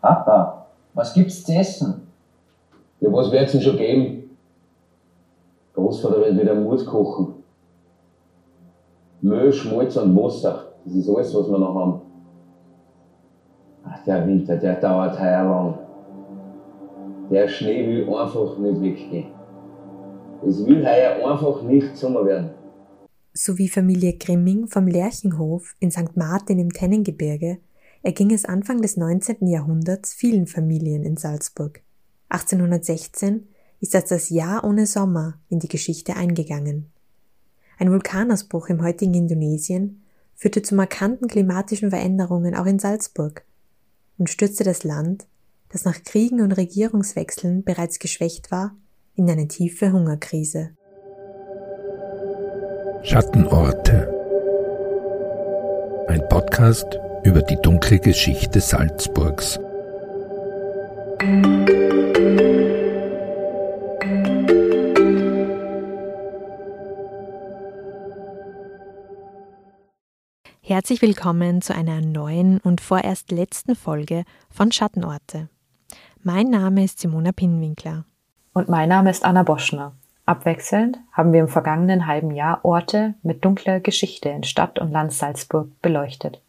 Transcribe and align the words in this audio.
Papa, 0.00 0.66
was 0.94 1.12
gibt's 1.14 1.44
zu 1.44 1.52
essen? 1.52 2.06
Ja, 3.00 3.12
was 3.12 3.30
wird's 3.30 3.52
denn 3.52 3.60
schon 3.60 3.76
geben? 3.76 4.36
Großvater 5.74 6.18
wird 6.18 6.40
wieder 6.40 6.54
Mut 6.54 6.84
kochen. 6.86 7.34
Müll, 9.20 9.52
Schmalz 9.52 9.96
und 9.96 10.16
Wasser. 10.16 10.66
Das 10.84 10.94
ist 10.94 11.08
alles, 11.08 11.34
was 11.34 11.50
wir 11.50 11.58
noch 11.58 11.74
haben. 11.74 12.00
Ach, 13.84 14.04
der 14.04 14.26
Winter, 14.26 14.56
der 14.56 14.80
dauert 14.80 15.18
heuer 15.18 15.44
lang. 15.44 15.78
Der 17.30 17.48
Schnee 17.48 17.86
will 17.86 18.14
einfach 18.14 18.58
nicht 18.58 18.80
weggehen. 18.80 19.26
Es 20.46 20.66
will 20.66 20.84
heuer 20.84 21.30
einfach 21.30 21.62
nicht 21.62 21.96
Sommer 21.96 22.24
werden. 22.24 22.50
So 23.32 23.58
wie 23.58 23.68
Familie 23.68 24.14
Grimming 24.14 24.66
vom 24.66 24.86
Lerchenhof 24.86 25.74
in 25.78 25.90
St. 25.90 26.16
Martin 26.16 26.58
im 26.58 26.72
Tennengebirge 26.72 27.58
erging 28.02 28.30
es 28.32 28.44
Anfang 28.44 28.80
des 28.80 28.96
19. 28.96 29.46
Jahrhunderts 29.46 30.14
vielen 30.14 30.46
Familien 30.46 31.04
in 31.04 31.16
Salzburg. 31.16 31.82
1816 32.30 33.48
ist 33.80 33.94
als 33.94 34.08
das 34.08 34.30
Jahr 34.30 34.64
ohne 34.64 34.86
Sommer 34.86 35.38
in 35.48 35.58
die 35.58 35.68
Geschichte 35.68 36.16
eingegangen. 36.16 36.90
Ein 37.78 37.90
Vulkanausbruch 37.90 38.68
im 38.68 38.82
heutigen 38.82 39.14
Indonesien 39.14 40.02
führte 40.34 40.62
zu 40.62 40.74
markanten 40.74 41.28
klimatischen 41.28 41.90
Veränderungen 41.90 42.54
auch 42.54 42.66
in 42.66 42.78
Salzburg 42.78 43.44
und 44.18 44.30
stürzte 44.30 44.64
das 44.64 44.84
Land, 44.84 45.26
das 45.70 45.84
nach 45.84 46.02
Kriegen 46.02 46.40
und 46.40 46.52
Regierungswechseln 46.52 47.64
bereits 47.64 47.98
geschwächt 47.98 48.50
war, 48.50 48.76
in 49.14 49.30
eine 49.30 49.48
tiefe 49.48 49.92
Hungerkrise. 49.92 50.70
Schattenorte. 53.02 54.14
Ein 56.06 56.28
Podcast 56.28 57.00
über 57.22 57.42
die 57.42 57.56
dunkle 57.56 57.98
Geschichte 57.98 58.60
Salzburgs. 58.60 59.58
Herzlich 70.62 71.02
willkommen 71.02 71.62
zu 71.62 71.74
einer 71.74 72.00
neuen 72.00 72.58
und 72.58 72.80
vorerst 72.80 73.32
letzten 73.32 73.74
Folge 73.74 74.24
von 74.50 74.72
Schattenorte. 74.72 75.48
Mein 76.22 76.48
Name 76.48 76.84
ist 76.84 77.00
Simona 77.00 77.32
Pinwinkler. 77.32 78.04
Und 78.54 78.68
mein 78.68 78.88
Name 78.88 79.10
ist 79.10 79.24
Anna 79.24 79.42
Boschner. 79.42 79.92
Abwechselnd 80.26 80.98
haben 81.12 81.32
wir 81.32 81.40
im 81.40 81.48
vergangenen 81.48 82.06
halben 82.06 82.30
Jahr 82.30 82.64
Orte 82.64 83.14
mit 83.22 83.44
dunkler 83.44 83.80
Geschichte 83.80 84.28
in 84.28 84.44
Stadt 84.44 84.78
und 84.78 84.92
Land 84.92 85.12
Salzburg 85.12 85.68
beleuchtet. 85.82 86.40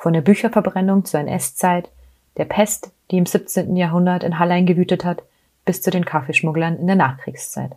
Von 0.00 0.14
der 0.14 0.22
Bücherverbrennung 0.22 1.04
zur 1.04 1.20
NS-Zeit, 1.20 1.90
der 2.38 2.46
Pest, 2.46 2.90
die 3.10 3.18
im 3.18 3.26
17. 3.26 3.76
Jahrhundert 3.76 4.24
in 4.24 4.38
Hallein 4.38 4.64
gewütet 4.64 5.04
hat, 5.04 5.22
bis 5.66 5.82
zu 5.82 5.90
den 5.90 6.06
Kaffeeschmugglern 6.06 6.78
in 6.78 6.86
der 6.86 6.96
Nachkriegszeit. 6.96 7.72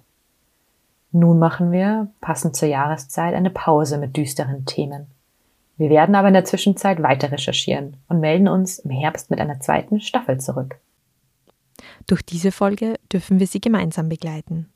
Nun 1.12 1.38
machen 1.38 1.74
wir, 1.74 2.08
passend 2.22 2.56
zur 2.56 2.70
Jahreszeit, 2.70 3.34
eine 3.34 3.50
Pause 3.50 3.98
mit 3.98 4.16
düsteren 4.16 4.66
Themen. 4.66 5.08
Wir 5.76 5.90
werden 5.90 6.16
aber 6.16 6.30
in 6.30 6.34
der 6.34 6.46
Zwischenzeit 6.46 7.04
weiter 7.04 7.30
recherchieren 7.30 7.98
und 8.08 8.22
melden 8.22 8.48
uns 8.48 8.80
im 8.80 8.92
Herbst 8.92 9.30
mit 9.30 9.42
einer 9.42 9.60
zweiten 9.60 10.00
Staffel 10.00 10.40
zurück. 10.40 10.78
Durch 12.08 12.24
diese 12.24 12.54
Folge 12.54 12.96
dürfen 13.12 13.42
wir 13.42 13.48
Sie 13.48 13.60
gemeinsam 13.60 14.08
begleiten. 14.08 14.70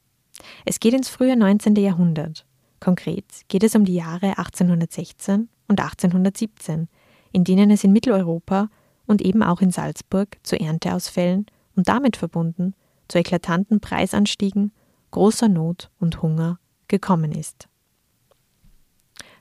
Es 0.66 0.82
geht 0.82 0.94
ins 0.94 1.08
frühe 1.08 1.38
19. 1.38 1.78
Jahrhundert. 1.78 2.46
Konkret 2.82 3.24
geht 3.48 3.64
es 3.64 3.74
um 3.74 3.86
die 3.86 3.96
Jahre 3.96 4.38
1816 4.38 5.48
und 5.70 5.80
1817, 5.80 6.90
in 7.32 7.44
denen 7.44 7.72
es 7.72 7.84
in 7.84 7.94
Mitteleuropa 7.94 8.70
und 9.06 9.22
eben 9.22 9.44
auch 9.44 9.62
in 9.62 9.72
Salzburg 9.72 10.38
zu 10.44 10.60
Ernteausfällen 10.60 11.46
und 11.76 11.88
damit 11.88 12.18
verbunden 12.18 12.74
zu 13.08 13.18
eklatanten 13.18 13.80
Preisanstiegen, 13.80 14.72
großer 15.12 15.48
Not 15.48 15.90
und 16.00 16.22
Hunger 16.22 16.60
gekommen 16.88 17.32
ist. 17.32 17.68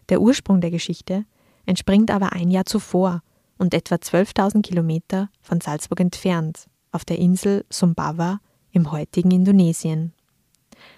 Der 0.09 0.21
Ursprung 0.21 0.61
der 0.61 0.71
Geschichte 0.71 1.25
entspringt 1.65 2.11
aber 2.11 2.33
ein 2.33 2.51
Jahr 2.51 2.65
zuvor 2.65 3.23
und 3.59 3.75
etwa 3.75 3.97
12.000 3.97 4.63
Kilometer 4.63 5.31
von 5.41 5.61
Salzburg 5.61 6.01
entfernt, 6.01 6.67
auf 6.93 7.05
der 7.05 7.19
Insel 7.19 7.65
Sumbawa 7.71 8.41
im 8.71 8.93
heutigen 8.93 9.31
Indonesien. 9.31 10.13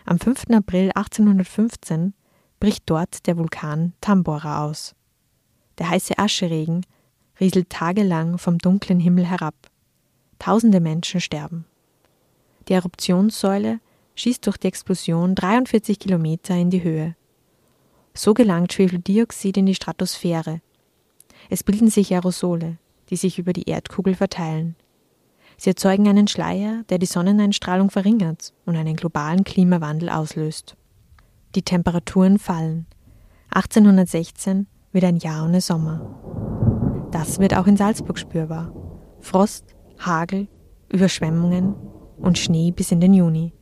Am 0.04 0.18
5. 0.18 0.50
April 0.50 0.90
1815 0.94 2.14
bricht 2.60 2.84
dort 2.86 3.26
der 3.26 3.38
Vulkan 3.38 3.94
Tambora 4.00 4.64
aus. 4.64 4.94
Der 5.78 5.90
heiße 5.90 6.18
Ascheregen 6.18 6.84
rieselt 7.40 7.70
tagelang 7.70 8.38
vom 8.38 8.58
dunklen 8.58 9.00
Himmel 9.00 9.26
herab. 9.26 9.54
Tausende 10.38 10.80
Menschen 10.80 11.20
sterben. 11.20 11.64
Die 12.68 12.72
Eruptionssäule 12.74 13.80
schießt 14.16 14.46
durch 14.46 14.56
die 14.56 14.68
Explosion 14.68 15.34
43 15.34 15.98
Kilometer 15.98 16.54
in 16.54 16.70
die 16.70 16.82
Höhe. 16.82 17.16
So 18.14 18.34
gelangt 18.34 18.72
Schwefeldioxid 18.72 19.56
in 19.56 19.66
die 19.66 19.74
Stratosphäre. 19.74 20.60
Es 21.50 21.62
bilden 21.62 21.88
sich 21.88 22.12
Aerosole, 22.12 22.78
die 23.10 23.16
sich 23.16 23.38
über 23.38 23.52
die 23.52 23.68
Erdkugel 23.68 24.14
verteilen. 24.14 24.74
Sie 25.56 25.70
erzeugen 25.70 26.08
einen 26.08 26.28
Schleier, 26.28 26.84
der 26.88 26.98
die 26.98 27.06
Sonneneinstrahlung 27.06 27.90
verringert 27.90 28.52
und 28.64 28.76
einen 28.76 28.96
globalen 28.96 29.44
Klimawandel 29.44 30.08
auslöst. 30.08 30.76
Die 31.54 31.62
Temperaturen 31.62 32.38
fallen. 32.38 32.86
1816 33.50 34.66
wird 35.00 35.04
ein 35.04 35.18
Jahr 35.18 35.44
ohne 35.44 35.60
Sommer. 35.60 37.08
Das 37.12 37.38
wird 37.38 37.56
auch 37.56 37.68
in 37.68 37.76
Salzburg 37.76 38.18
spürbar. 38.18 38.72
Frost, 39.20 39.76
Hagel, 39.96 40.48
Überschwemmungen 40.92 41.76
und 42.16 42.36
Schnee 42.36 42.72
bis 42.72 42.90
in 42.90 42.98
den 43.00 43.14
Juni. 43.14 43.52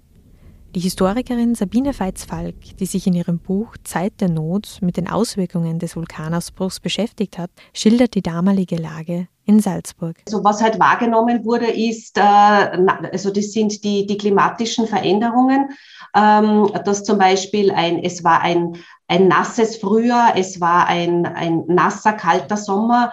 Die 0.76 0.82
Historikerin 0.82 1.54
Sabine 1.54 1.98
Veitz-Falk, 1.98 2.76
die 2.78 2.84
sich 2.84 3.06
in 3.06 3.14
ihrem 3.14 3.38
Buch 3.38 3.78
Zeit 3.82 4.20
der 4.20 4.28
Not 4.28 4.76
mit 4.82 4.98
den 4.98 5.08
Auswirkungen 5.08 5.78
des 5.78 5.96
Vulkanausbruchs 5.96 6.80
beschäftigt 6.80 7.38
hat, 7.38 7.50
schildert 7.72 8.14
die 8.14 8.20
damalige 8.20 8.76
Lage 8.76 9.26
in 9.46 9.60
Salzburg. 9.60 10.16
Also 10.26 10.44
was 10.44 10.60
halt 10.60 10.78
wahrgenommen 10.78 11.46
wurde, 11.46 11.68
ist, 11.68 12.18
äh, 12.18 12.20
also 12.20 13.30
das 13.30 13.52
sind 13.52 13.84
die, 13.84 14.04
die 14.06 14.18
klimatischen 14.18 14.86
Veränderungen, 14.86 15.70
ähm, 16.14 16.70
dass 16.84 17.04
zum 17.04 17.16
Beispiel 17.16 17.70
ein, 17.70 18.04
es 18.04 18.22
war 18.22 18.42
ein, 18.42 18.76
ein 19.08 19.28
nasses 19.28 19.78
Frühjahr, 19.78 20.36
es 20.36 20.60
war 20.60 20.88
ein, 20.88 21.24
ein 21.24 21.64
nasser, 21.68 22.12
kalter 22.12 22.58
Sommer, 22.58 23.12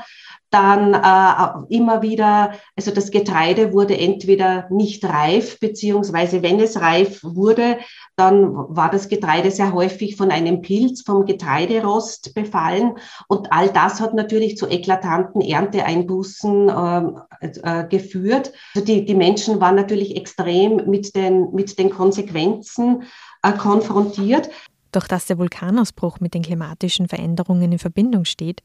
dann 0.53 0.93
äh, 0.93 1.73
immer 1.75 2.03
wieder, 2.03 2.53
also 2.75 2.91
das 2.91 3.09
Getreide 3.09 3.73
wurde 3.73 3.97
entweder 3.97 4.67
nicht 4.69 5.03
reif, 5.03 5.59
beziehungsweise 5.59 6.43
wenn 6.43 6.59
es 6.59 6.79
reif 6.79 7.21
wurde, 7.23 7.77
dann 8.15 8.53
war 8.53 8.91
das 8.91 9.09
Getreide 9.09 9.49
sehr 9.49 9.73
häufig 9.73 10.15
von 10.15 10.29
einem 10.29 10.61
Pilz, 10.61 11.01
vom 11.01 11.25
Getreiderost 11.25 12.35
befallen. 12.35 12.93
Und 13.27 13.51
all 13.51 13.69
das 13.69 13.99
hat 13.99 14.13
natürlich 14.13 14.55
zu 14.55 14.67
eklatanten 14.67 15.41
Ernteeinbußen 15.41 16.69
ähm, 16.69 17.19
äh, 17.41 17.87
geführt. 17.87 18.53
Also 18.75 18.85
die, 18.85 19.05
die 19.05 19.15
Menschen 19.15 19.59
waren 19.59 19.75
natürlich 19.75 20.15
extrem 20.15 20.87
mit 20.87 21.15
den, 21.15 21.51
mit 21.53 21.79
den 21.79 21.89
Konsequenzen 21.89 23.03
äh, 23.41 23.53
konfrontiert. 23.53 24.51
Doch 24.91 25.07
dass 25.07 25.25
der 25.25 25.39
Vulkanausbruch 25.39 26.19
mit 26.19 26.35
den 26.35 26.43
klimatischen 26.43 27.07
Veränderungen 27.07 27.71
in 27.71 27.79
Verbindung 27.79 28.25
steht, 28.25 28.61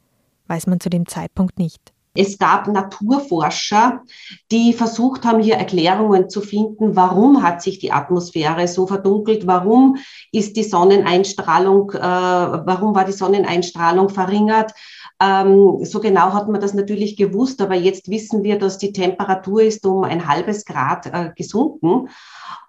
weiß 0.48 0.66
man 0.66 0.80
zu 0.80 0.90
dem 0.90 1.06
Zeitpunkt 1.06 1.58
nicht. 1.58 1.92
Es 2.14 2.36
gab 2.36 2.66
Naturforscher, 2.66 4.02
die 4.50 4.72
versucht 4.72 5.24
haben, 5.24 5.40
hier 5.40 5.54
Erklärungen 5.54 6.28
zu 6.28 6.40
finden, 6.40 6.96
warum 6.96 7.44
hat 7.44 7.62
sich 7.62 7.78
die 7.78 7.92
Atmosphäre 7.92 8.66
so 8.66 8.88
verdunkelt, 8.88 9.46
warum 9.46 9.98
ist 10.32 10.56
die 10.56 10.64
Sonneneinstrahlung, 10.64 11.92
äh, 11.92 12.00
warum 12.00 12.96
war 12.96 13.04
die 13.04 13.12
Sonneneinstrahlung 13.12 14.08
verringert. 14.08 14.72
Ähm, 15.20 15.84
so 15.84 16.00
genau 16.00 16.32
hat 16.32 16.48
man 16.48 16.60
das 16.60 16.74
natürlich 16.74 17.16
gewusst, 17.16 17.60
aber 17.60 17.76
jetzt 17.76 18.08
wissen 18.08 18.42
wir, 18.42 18.58
dass 18.58 18.78
die 18.78 18.92
Temperatur 18.92 19.62
ist 19.62 19.86
um 19.86 20.02
ein 20.02 20.26
halbes 20.26 20.64
Grad 20.64 21.06
äh, 21.06 21.30
gesunken. 21.36 22.08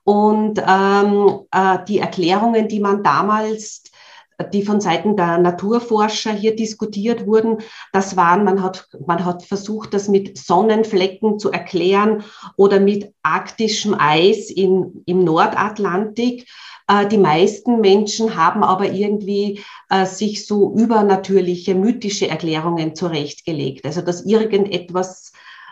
Und 0.03 0.59
ähm, 0.59 1.39
äh, 1.51 1.77
die 1.87 1.99
Erklärungen, 1.99 2.67
die 2.67 2.79
man 2.79 3.03
damals 3.03 3.83
die 4.53 4.63
von 4.63 4.81
Seiten 4.81 5.15
der 5.15 5.37
Naturforscher 5.37 6.31
hier 6.31 6.55
diskutiert 6.55 7.27
wurden, 7.27 7.57
das 7.91 8.15
waren, 8.15 8.43
man 8.43 8.63
hat, 8.63 8.87
man 9.05 9.25
hat 9.25 9.43
versucht, 9.43 9.93
das 9.93 10.07
mit 10.07 10.37
Sonnenflecken 10.37 11.39
zu 11.39 11.51
erklären 11.51 12.23
oder 12.55 12.79
mit 12.79 13.13
arktischem 13.23 13.95
Eis 13.97 14.49
in, 14.49 15.03
im 15.05 15.23
Nordatlantik. 15.23 16.47
Äh, 16.87 17.07
die 17.07 17.17
meisten 17.17 17.81
Menschen 17.81 18.35
haben 18.35 18.63
aber 18.63 18.91
irgendwie 18.91 19.61
äh, 19.89 20.05
sich 20.05 20.45
so 20.45 20.73
übernatürliche, 20.73 21.75
mythische 21.75 22.27
Erklärungen 22.27 22.95
zurechtgelegt. 22.95 23.85
Also, 23.85 24.01
dass 24.01 24.25
irgendetwas 24.25 25.28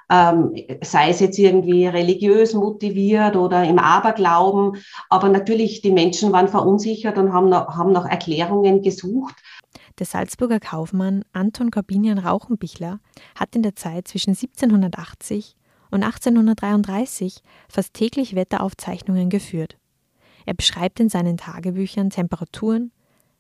ähm, 0.10 0.54
sei 0.82 1.10
es 1.10 1.20
jetzt 1.20 1.38
irgendwie 1.38 1.88
religiös 1.88 2.54
motiviert 2.54 3.36
oder 3.36 3.64
im 3.64 3.80
Aberglauben. 3.80 4.78
Aber 5.10 5.30
natürlich, 5.30 5.82
die 5.82 5.92
Menschen 5.92 6.32
waren 6.32 6.48
verunsichert 6.48 7.18
und 7.18 7.34
haben 7.34 7.50
noch, 7.50 7.76
haben 7.76 7.92
nach 7.92 8.06
Erklärungen 8.06 8.82
gesucht. 8.82 9.36
Der 10.00 10.06
Salzburger 10.06 10.60
Kaufmann 10.60 11.26
Anton 11.34 11.72
Corbinian 11.72 12.20
Rauchenbichler 12.20 13.00
hat 13.36 13.56
in 13.56 13.64
der 13.64 13.76
Zeit 13.76 14.08
zwischen 14.08 14.32
1780 14.32 15.56
und 15.90 16.04
1833 16.04 17.42
fast 17.68 17.94
täglich 17.94 18.36
Wetteraufzeichnungen 18.36 19.30
geführt. 19.30 19.78
Er 20.46 20.54
beschreibt 20.54 21.00
in 21.00 21.10
seinen 21.10 21.38
Tagebüchern 21.38 22.10
Temperaturen, 22.10 22.92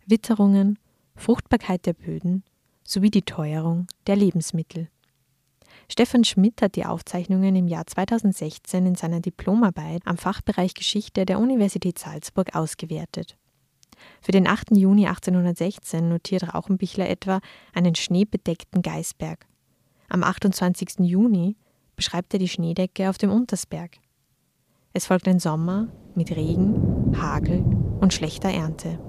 Witterungen, 0.05 0.79
Fruchtbarkeit 1.15 1.85
der 1.85 1.93
Böden 1.93 2.43
sowie 2.83 3.11
die 3.11 3.23
Teuerung 3.23 3.87
der 4.07 4.15
Lebensmittel. 4.15 4.89
Stefan 5.89 6.25
Schmidt 6.25 6.61
hat 6.61 6.75
die 6.75 6.85
Aufzeichnungen 6.85 7.55
im 7.55 7.67
Jahr 7.67 7.87
2016 7.87 8.85
in 8.85 8.95
seiner 8.95 9.21
Diplomarbeit 9.21 10.01
am 10.05 10.17
Fachbereich 10.17 10.73
Geschichte 10.73 11.25
der 11.25 11.39
Universität 11.39 11.97
Salzburg 11.97 12.55
ausgewertet. 12.55 13.37
Für 14.21 14.33
den 14.33 14.47
8. 14.47 14.75
Juni 14.75 15.07
1816 15.07 16.07
notiert 16.09 16.53
Rauchenbichler 16.53 17.09
etwa 17.09 17.39
einen 17.73 17.95
schneebedeckten 17.95 18.81
Geißberg. 18.81 19.47
Am 20.09 20.23
28. 20.23 20.99
Juni 20.99 21.55
beschreibt 21.95 22.33
er 22.33 22.39
die 22.39 22.49
Schneedecke 22.49 23.09
auf 23.09 23.17
dem 23.17 23.31
Untersberg. 23.31 23.97
Es 24.93 25.05
folgt 25.05 25.27
ein 25.27 25.39
Sommer 25.39 25.87
mit 26.15 26.35
Regen, 26.35 27.17
Hagel 27.19 27.63
und 28.01 28.13
schlechter 28.13 28.49
Ernte. 28.49 28.99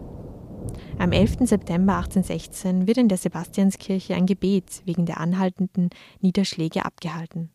Am 0.98 1.12
11. 1.12 1.48
September 1.48 1.96
1816 1.96 2.86
wird 2.86 2.98
in 2.98 3.08
der 3.08 3.18
Sebastianskirche 3.18 4.14
ein 4.14 4.26
Gebet 4.26 4.82
wegen 4.84 5.06
der 5.06 5.20
anhaltenden 5.20 5.90
Niederschläge 6.20 6.84
abgehalten. 6.84 7.50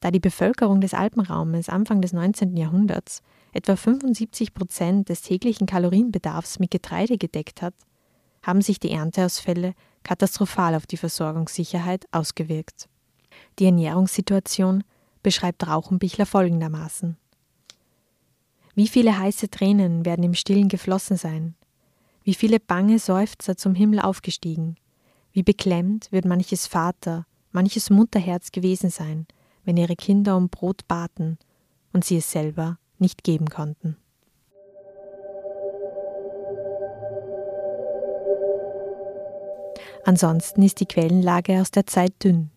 Da 0.00 0.10
die 0.10 0.20
Bevölkerung 0.20 0.80
des 0.80 0.94
Alpenraumes 0.94 1.68
Anfang 1.68 2.00
des 2.00 2.12
19. 2.12 2.56
Jahrhunderts 2.56 3.22
etwa 3.52 3.76
75 3.76 4.54
Prozent 4.54 5.08
des 5.08 5.22
täglichen 5.22 5.66
Kalorienbedarfs 5.66 6.58
mit 6.58 6.70
Getreide 6.70 7.18
gedeckt 7.18 7.62
hat, 7.62 7.74
haben 8.42 8.62
sich 8.62 8.78
die 8.78 8.90
Ernteausfälle 8.90 9.74
katastrophal 10.02 10.74
auf 10.74 10.86
die 10.86 10.96
Versorgungssicherheit 10.96 12.06
ausgewirkt. 12.12 12.88
Die 13.58 13.64
Ernährungssituation 13.66 14.84
beschreibt 15.22 15.66
Rauchenbichler 15.66 16.26
folgendermaßen. 16.26 17.16
Wie 18.74 18.88
viele 18.88 19.18
heiße 19.18 19.50
Tränen 19.50 20.04
werden 20.04 20.24
im 20.24 20.34
Stillen 20.34 20.68
geflossen 20.68 21.16
sein, 21.16 21.54
wie 22.24 22.34
viele 22.34 22.58
bange 22.58 22.98
Seufzer 22.98 23.56
zum 23.56 23.74
Himmel 23.74 24.00
aufgestiegen, 24.00 24.76
wie 25.32 25.42
beklemmt 25.42 26.10
wird 26.10 26.24
manches 26.24 26.66
Vater, 26.66 27.26
manches 27.52 27.90
Mutterherz 27.90 28.50
gewesen 28.50 28.90
sein, 28.90 29.26
wenn 29.64 29.76
ihre 29.76 29.94
Kinder 29.94 30.36
um 30.36 30.48
Brot 30.48 30.88
baten 30.88 31.38
und 31.92 32.04
sie 32.04 32.16
es 32.16 32.30
selber 32.30 32.78
nicht 32.98 33.24
geben 33.24 33.48
konnten. 33.48 33.96
Ansonsten 40.06 40.62
ist 40.62 40.80
die 40.80 40.86
Quellenlage 40.86 41.60
aus 41.60 41.70
der 41.70 41.86
Zeit 41.86 42.12
dünn. 42.22 42.50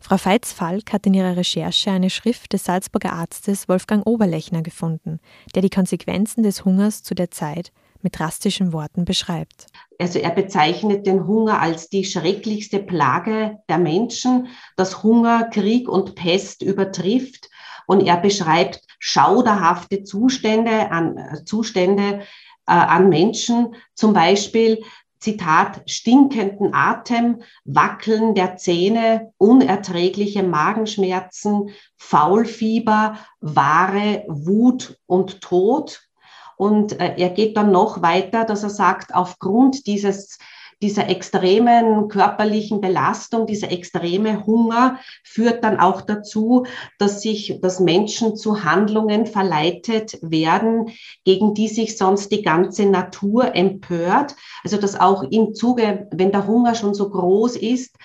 Frau 0.00 0.16
Veits-Falk 0.16 0.92
hat 0.92 1.06
in 1.06 1.14
ihrer 1.14 1.36
Recherche 1.36 1.90
eine 1.90 2.10
Schrift 2.10 2.52
des 2.52 2.64
Salzburger 2.64 3.12
Arztes 3.12 3.68
Wolfgang 3.68 4.06
Oberlechner 4.06 4.62
gefunden, 4.62 5.18
der 5.54 5.62
die 5.62 5.70
Konsequenzen 5.70 6.44
des 6.44 6.64
Hungers 6.64 7.02
zu 7.02 7.14
der 7.14 7.32
Zeit 7.32 7.72
mit 8.02 8.18
drastischen 8.18 8.72
Worten 8.72 9.04
beschreibt. 9.04 9.66
Also 9.98 10.18
er 10.18 10.30
bezeichnet 10.30 11.06
den 11.06 11.26
Hunger 11.26 11.60
als 11.60 11.88
die 11.88 12.04
schrecklichste 12.04 12.80
Plage 12.80 13.58
der 13.68 13.78
Menschen, 13.78 14.48
dass 14.76 15.02
Hunger 15.02 15.44
Krieg 15.44 15.88
und 15.88 16.14
Pest 16.14 16.62
übertrifft. 16.62 17.48
Und 17.86 18.06
er 18.06 18.16
beschreibt 18.16 18.80
schauderhafte 18.98 20.04
Zustände 20.04 20.90
an, 20.90 21.18
Zustände, 21.44 22.20
äh, 22.66 22.72
an 22.72 23.08
Menschen, 23.08 23.74
zum 23.94 24.12
Beispiel 24.12 24.82
Zitat, 25.22 25.88
stinkenden 25.88 26.74
Atem, 26.74 27.42
Wackeln 27.64 28.34
der 28.34 28.56
Zähne, 28.56 29.32
unerträgliche 29.38 30.42
Magenschmerzen, 30.42 31.70
Faulfieber, 31.96 33.18
wahre 33.40 34.24
Wut 34.26 34.98
und 35.06 35.40
Tod. 35.40 36.08
Und 36.56 37.00
äh, 37.00 37.14
er 37.16 37.30
geht 37.30 37.56
dann 37.56 37.72
noch 37.72 38.02
weiter, 38.02 38.44
dass 38.44 38.62
er 38.62 38.70
sagt, 38.70 39.14
aufgrund 39.14 39.86
dieses 39.86 40.38
dieser 40.82 41.08
extremen 41.08 42.08
körperlichen 42.08 42.80
Belastung, 42.80 43.46
dieser 43.46 43.70
extreme 43.70 44.44
Hunger 44.44 44.98
führt 45.22 45.62
dann 45.62 45.78
auch 45.78 46.02
dazu, 46.02 46.66
dass 46.98 47.22
sich, 47.22 47.60
dass 47.62 47.78
Menschen 47.78 48.36
zu 48.36 48.64
Handlungen 48.64 49.26
verleitet 49.26 50.18
werden, 50.22 50.90
gegen 51.24 51.54
die 51.54 51.68
sich 51.68 51.96
sonst 51.96 52.32
die 52.32 52.42
ganze 52.42 52.86
Natur 52.86 53.54
empört. 53.54 54.34
Also 54.64 54.76
dass 54.76 54.98
auch 54.98 55.22
im 55.22 55.54
Zuge, 55.54 56.08
wenn 56.10 56.32
der 56.32 56.48
Hunger 56.48 56.74
schon 56.74 56.94
so 56.94 57.08
groß 57.08 57.56
ist, 57.56 57.96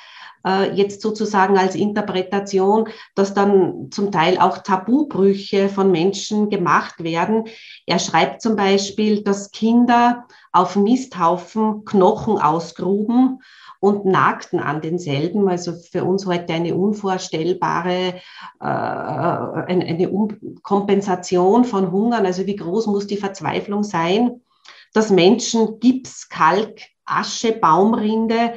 äh, 0.48 0.74
jetzt 0.74 1.02
sozusagen 1.02 1.58
als 1.58 1.76
Interpretation, 1.76 2.88
dass 3.16 3.34
dann 3.34 3.90
zum 3.92 4.12
Teil 4.12 4.38
auch 4.38 4.60
Tabubrüche 4.60 5.70
von 5.70 5.92
Menschen 5.92 6.50
gemacht 6.50 7.04
werden. 7.04 7.46
Er 7.86 8.00
schreibt 8.00 8.42
zum 8.42 8.56
Beispiel, 8.56 9.24
dass 9.24 9.52
Kinder 9.52 10.26
auf 10.52 10.76
Misthaufen 10.76 11.84
Knochen 11.86 12.38
ausgruben 12.38 13.42
und 13.80 14.06
nagten 14.06 14.60
an 14.60 14.82
denselben. 14.82 15.48
Also 15.50 15.74
für 15.74 16.04
uns 16.04 16.26
heute 16.26 16.54
eine 16.54 16.76
unvorstellbare 16.76 18.16
äh, 18.60 18.64
eine, 18.64 19.86
eine 19.86 20.10
Kompensation 20.64 21.66
von 21.66 21.92
Hungern. 21.92 22.26
Also 22.26 22.46
wie 22.46 22.56
groß 22.56 22.88
muss 22.88 23.08
die 23.08 23.18
Verzweiflung 23.18 23.84
sein, 23.84 24.42
dass 24.94 25.12
Menschen 25.12 25.80
Gips, 25.80 26.30
Kalk, 26.30 26.82
Asche, 27.06 27.54
Baumrinde 27.54 28.54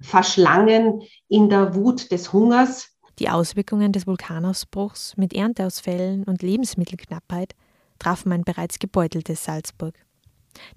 verschlangen 0.00 1.02
in 1.28 1.48
der 1.48 1.74
Wut 1.74 2.10
des 2.10 2.32
Hungers. 2.32 2.90
Die 3.18 3.30
Auswirkungen 3.30 3.92
des 3.92 4.06
Vulkanausbruchs 4.06 5.16
mit 5.16 5.32
Ernteausfällen 5.32 6.24
und 6.24 6.42
Lebensmittelknappheit 6.42 7.54
trafen 7.98 8.32
ein 8.32 8.42
bereits 8.42 8.78
gebeuteltes 8.78 9.44
Salzburg. 9.44 9.94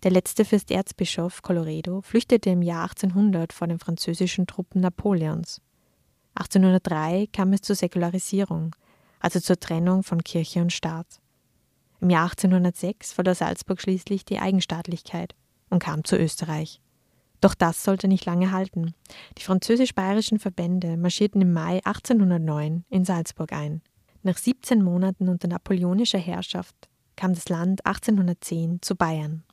Der 0.04 0.12
letzte 0.12 0.46
Fürsterzbischof 0.46 1.42
Colloredo 1.42 2.02
flüchtete 2.02 2.50
im 2.52 2.62
Jahr 2.62 2.84
1800 2.84 3.54
vor 3.54 3.68
den 3.68 3.80
französischen 3.80 4.48
Truppen 4.48 4.82
Napoleons. 4.82 5.62
1803 6.36 7.28
kam 7.34 7.54
es 7.54 7.62
zur 7.62 7.76
Säkularisierung, 7.76 8.76
also 9.20 9.40
zur 9.40 9.60
Trennung 9.60 10.04
von 10.04 10.24
Kirche 10.24 10.62
und 10.62 10.74
Staat. 10.74 11.20
Im 12.00 12.12
Jahr 12.12 12.26
1806 12.26 13.14
verlor 13.14 13.34
Salzburg 13.34 13.82
schließlich 13.82 14.26
die 14.26 14.40
Eigenstaatlichkeit 14.40 15.34
und 15.70 15.80
kam 15.80 16.04
zu 16.04 16.18
Österreich. 16.18 16.80
Doch 17.42 17.54
das 17.54 17.84
sollte 17.84 18.08
nicht 18.08 18.26
lange 18.26 18.52
halten. 18.52 18.94
Die 19.38 19.44
französisch-bayerischen 19.44 20.40
Verbände 20.40 20.98
marschierten 20.98 21.42
im 21.42 21.54
Mai 21.54 21.82
1809 21.84 22.84
in 22.90 23.06
Salzburg 23.06 23.54
ein. 23.54 23.82
Nach 24.24 24.38
17 24.38 24.84
Monaten 24.84 25.30
unter 25.30 25.48
napoleonischer 25.48 26.18
Herrschaft 26.18 26.76
kam 27.16 27.34
das 27.34 27.50
Land 27.50 27.86
1810 27.86 28.82
zu 28.82 28.96
Bayern. 28.96 29.44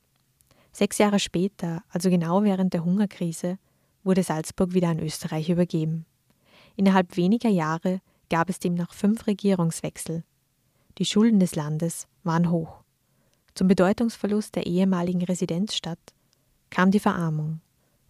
Sechs 0.73 0.99
Jahre 0.99 1.19
später, 1.19 1.83
also 1.91 2.11
genau 2.11 2.43
während 2.43 2.73
der 2.73 2.85
Hungerkrise, 2.85 3.59
wurde 4.03 4.23
Salzburg 4.23 4.75
wieder 4.75 4.89
an 4.89 4.99
Österreich 4.99 5.49
übergeben. 5.49 6.07
Innerhalb 6.77 7.17
weniger 7.17 7.49
Jahre 7.49 8.01
gab 8.31 8.49
es 8.49 8.59
demnach 8.59 8.93
fünf 8.93 9.27
Regierungswechsel. 9.27 10.25
Die 10.99 11.05
Schulden 11.05 11.39
des 11.39 11.55
Landes 11.55 12.09
waren 12.23 12.51
hoch. 12.51 12.83
Zum 13.55 13.69
Bedeutungsverlust 13.69 14.57
der 14.57 14.67
ehemaligen 14.67 15.23
Residenzstadt 15.23 16.01
kam 16.71 16.91
die 16.91 16.99
Verarmung 16.99 17.61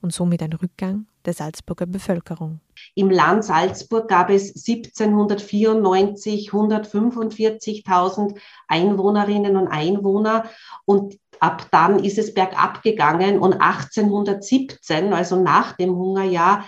und 0.05 0.13
somit 0.13 0.43
ein 0.43 0.53
Rückgang 0.53 1.07
der 1.25 1.33
Salzburger 1.33 1.87
Bevölkerung. 1.87 2.61
Im 2.95 3.09
Land 3.11 3.43
Salzburg 3.45 4.07
gab 4.07 4.29
es 4.29 4.49
1794 4.69 6.51
145.000 6.51 8.37
Einwohnerinnen 8.69 9.57
und 9.57 9.69
Einwohner 9.69 10.45
und 10.85 11.19
ab 11.41 11.69
dann 11.71 11.99
ist 12.05 12.19
es 12.19 12.35
bergab 12.35 12.83
gegangen 12.83 13.39
und 13.39 13.55
1817, 13.55 15.15
also 15.15 15.41
nach 15.41 15.73
dem 15.73 15.97
Hungerjahr, 15.97 16.67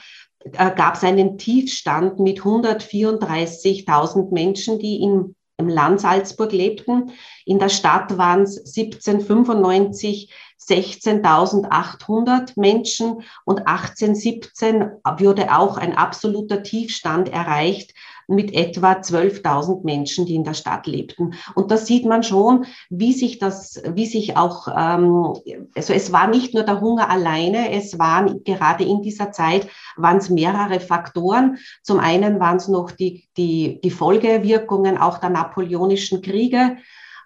äh, 0.52 0.74
gab 0.74 0.94
es 0.94 1.04
einen 1.04 1.36
Tiefstand 1.36 2.18
mit 2.18 2.40
134.000 2.40 4.32
Menschen, 4.32 4.78
die 4.78 5.02
in, 5.02 5.35
im 5.58 5.68
Land 5.68 6.00
Salzburg 6.00 6.52
lebten. 6.52 7.12
In 7.44 7.58
der 7.58 7.68
Stadt 7.70 8.16
waren 8.18 8.42
es 8.42 8.58
1795 8.58 10.32
16.800 10.60 12.52
Menschen 12.56 13.22
und 13.44 13.66
1817 13.66 14.90
wurde 15.18 15.54
auch 15.56 15.76
ein 15.76 15.96
absoluter 15.96 16.62
Tiefstand 16.62 17.28
erreicht 17.28 17.94
mit 18.28 18.52
etwa 18.54 18.92
12.000 18.92 19.84
Menschen, 19.84 20.26
die 20.26 20.34
in 20.34 20.44
der 20.44 20.54
Stadt 20.54 20.86
lebten. 20.86 21.34
Und 21.54 21.70
da 21.70 21.76
sieht 21.76 22.04
man 22.04 22.22
schon, 22.22 22.66
wie 22.90 23.12
sich 23.12 23.38
das, 23.38 23.82
wie 23.94 24.06
sich 24.06 24.36
auch, 24.36 24.68
ähm, 24.68 25.34
also 25.74 25.92
es 25.92 26.12
war 26.12 26.26
nicht 26.26 26.54
nur 26.54 26.64
der 26.64 26.80
Hunger 26.80 27.08
alleine, 27.08 27.72
es 27.72 27.98
waren 27.98 28.42
gerade 28.44 28.84
in 28.84 29.02
dieser 29.02 29.32
Zeit 29.32 29.68
waren 29.96 30.18
es 30.18 30.28
mehrere 30.28 30.80
Faktoren. 30.80 31.58
Zum 31.82 32.00
einen 32.00 32.40
waren 32.40 32.56
es 32.56 32.68
noch 32.68 32.90
die, 32.90 33.28
die, 33.36 33.80
die 33.82 33.90
Folgewirkungen 33.90 34.98
auch 34.98 35.18
der 35.18 35.30
napoleonischen 35.30 36.20
Kriege 36.20 36.76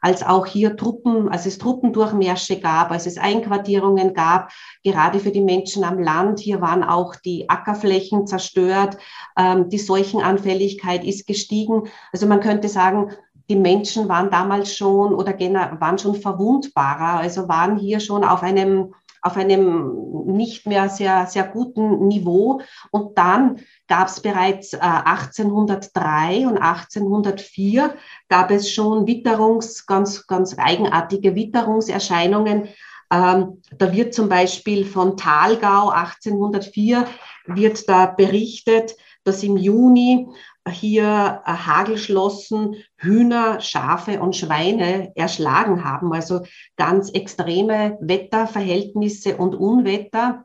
als 0.00 0.22
auch 0.22 0.46
hier 0.46 0.76
Truppen, 0.76 1.28
als 1.28 1.46
es 1.46 1.58
Truppendurchmärsche 1.58 2.60
gab, 2.60 2.90
als 2.90 3.06
es 3.06 3.18
Einquartierungen 3.18 4.14
gab, 4.14 4.50
gerade 4.82 5.20
für 5.20 5.30
die 5.30 5.42
Menschen 5.42 5.84
am 5.84 5.98
Land. 5.98 6.40
Hier 6.40 6.60
waren 6.60 6.82
auch 6.82 7.16
die 7.16 7.48
Ackerflächen 7.48 8.26
zerstört. 8.26 8.96
Ähm, 9.36 9.68
die 9.68 9.78
Seuchenanfälligkeit 9.78 11.04
ist 11.04 11.26
gestiegen. 11.26 11.88
Also 12.12 12.26
man 12.26 12.40
könnte 12.40 12.68
sagen, 12.68 13.12
die 13.48 13.56
Menschen 13.56 14.08
waren 14.08 14.30
damals 14.30 14.76
schon 14.76 15.12
oder 15.12 15.32
waren 15.80 15.98
schon 15.98 16.14
verwundbarer, 16.14 17.18
also 17.18 17.48
waren 17.48 17.76
hier 17.76 17.98
schon 17.98 18.22
auf 18.22 18.44
einem 18.44 18.94
auf 19.22 19.36
einem 19.36 20.24
nicht 20.26 20.66
mehr 20.66 20.88
sehr, 20.88 21.26
sehr 21.26 21.44
guten 21.44 22.08
Niveau. 22.08 22.60
Und 22.90 23.16
dann 23.18 23.60
gab 23.88 24.08
es 24.08 24.20
bereits 24.20 24.72
äh, 24.72 24.78
1803 24.78 26.46
und 26.46 26.58
1804 26.58 27.94
gab 28.28 28.50
es 28.50 28.70
schon 28.70 29.06
Witterungs, 29.06 29.86
ganz, 29.86 30.26
ganz 30.26 30.56
eigenartige 30.58 31.34
Witterungserscheinungen. 31.34 32.68
Ähm, 33.12 33.62
da 33.76 33.92
wird 33.92 34.14
zum 34.14 34.28
Beispiel 34.28 34.84
von 34.84 35.16
Thalgau 35.16 35.88
1804 35.88 37.06
wird 37.46 37.88
da 37.88 38.06
berichtet, 38.06 38.94
dass 39.24 39.42
im 39.42 39.56
Juni 39.56 40.28
hier 40.68 41.42
äh, 41.44 41.50
Hagelschlossen 41.50 42.76
Hühner, 42.96 43.60
Schafe 43.60 44.20
und 44.20 44.36
Schweine 44.36 45.12
erschlagen 45.14 45.84
haben. 45.84 46.12
Also 46.12 46.42
ganz 46.76 47.10
extreme 47.10 47.98
Wetterverhältnisse 48.00 49.36
und 49.36 49.54
Unwetter. 49.54 50.44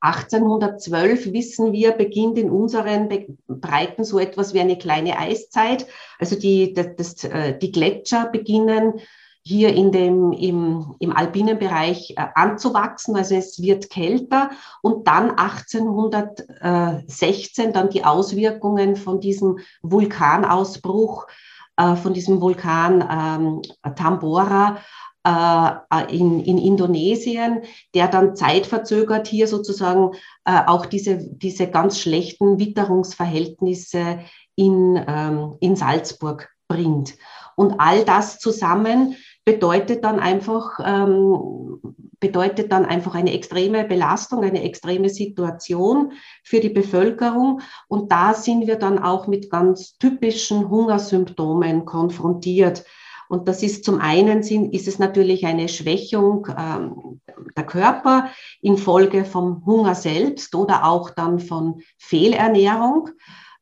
1812 0.00 1.32
wissen 1.32 1.72
wir, 1.72 1.92
beginnt 1.92 2.38
in 2.38 2.50
unseren 2.50 3.08
Breiten 3.48 4.04
so 4.04 4.18
etwas 4.18 4.52
wie 4.54 4.60
eine 4.60 4.78
kleine 4.78 5.18
Eiszeit. 5.18 5.86
Also 6.18 6.38
die, 6.38 6.74
das, 6.74 7.24
äh, 7.24 7.58
die 7.58 7.72
Gletscher 7.72 8.26
beginnen 8.26 9.00
hier 9.46 9.74
in 9.74 9.92
dem, 9.92 10.32
im, 10.32 10.96
im 10.98 11.16
alpinen 11.16 11.60
Bereich 11.60 12.14
äh, 12.16 12.26
anzuwachsen. 12.34 13.14
Also 13.14 13.36
es 13.36 13.62
wird 13.62 13.90
kälter 13.90 14.50
und 14.82 15.06
dann 15.06 15.38
1816 15.38 17.72
dann 17.72 17.90
die 17.90 18.04
Auswirkungen 18.04 18.96
von 18.96 19.20
diesem 19.20 19.60
Vulkanausbruch, 19.82 21.28
äh, 21.76 21.94
von 21.94 22.12
diesem 22.12 22.40
Vulkan 22.40 23.04
ähm, 23.08 23.62
Tambora 23.94 24.78
äh, 25.24 25.72
in, 26.12 26.40
in 26.40 26.58
Indonesien, 26.58 27.62
der 27.94 28.08
dann 28.08 28.34
zeitverzögert 28.34 29.28
hier 29.28 29.46
sozusagen 29.46 30.10
auch 30.44 30.86
diese, 30.86 31.18
diese 31.18 31.68
ganz 31.68 32.00
schlechten 32.00 32.58
Witterungsverhältnisse 32.58 34.18
in, 34.56 35.00
ähm, 35.06 35.54
in 35.60 35.76
Salzburg 35.76 36.48
bringt. 36.68 37.14
Und 37.56 37.80
all 37.80 38.04
das 38.04 38.38
zusammen 38.38 39.16
bedeutet 39.46 40.02
dann 40.04 40.18
einfach, 40.18 40.80
ähm, 40.84 41.78
bedeutet 42.18 42.72
dann 42.72 42.84
einfach 42.84 43.14
eine 43.14 43.32
extreme 43.32 43.84
Belastung, 43.84 44.42
eine 44.42 44.64
extreme 44.64 45.08
Situation 45.08 46.12
für 46.42 46.58
die 46.58 46.68
Bevölkerung. 46.68 47.60
Und 47.86 48.10
da 48.10 48.34
sind 48.34 48.66
wir 48.66 48.76
dann 48.76 48.98
auch 48.98 49.28
mit 49.28 49.48
ganz 49.48 49.96
typischen 49.98 50.68
Hungersymptomen 50.68 51.84
konfrontiert. 51.84 52.84
Und 53.28 53.46
das 53.46 53.62
ist 53.62 53.84
zum 53.84 54.00
einen 54.00 54.42
sind, 54.42 54.74
ist 54.74 54.88
es 54.88 54.98
natürlich 54.98 55.46
eine 55.46 55.68
Schwächung 55.68 56.48
ähm, 56.58 57.20
der 57.56 57.64
Körper 57.64 58.30
infolge 58.60 59.24
vom 59.24 59.64
Hunger 59.64 59.94
selbst 59.94 60.54
oder 60.56 60.84
auch 60.84 61.10
dann 61.10 61.38
von 61.38 61.82
Fehlernährung. 61.98 63.10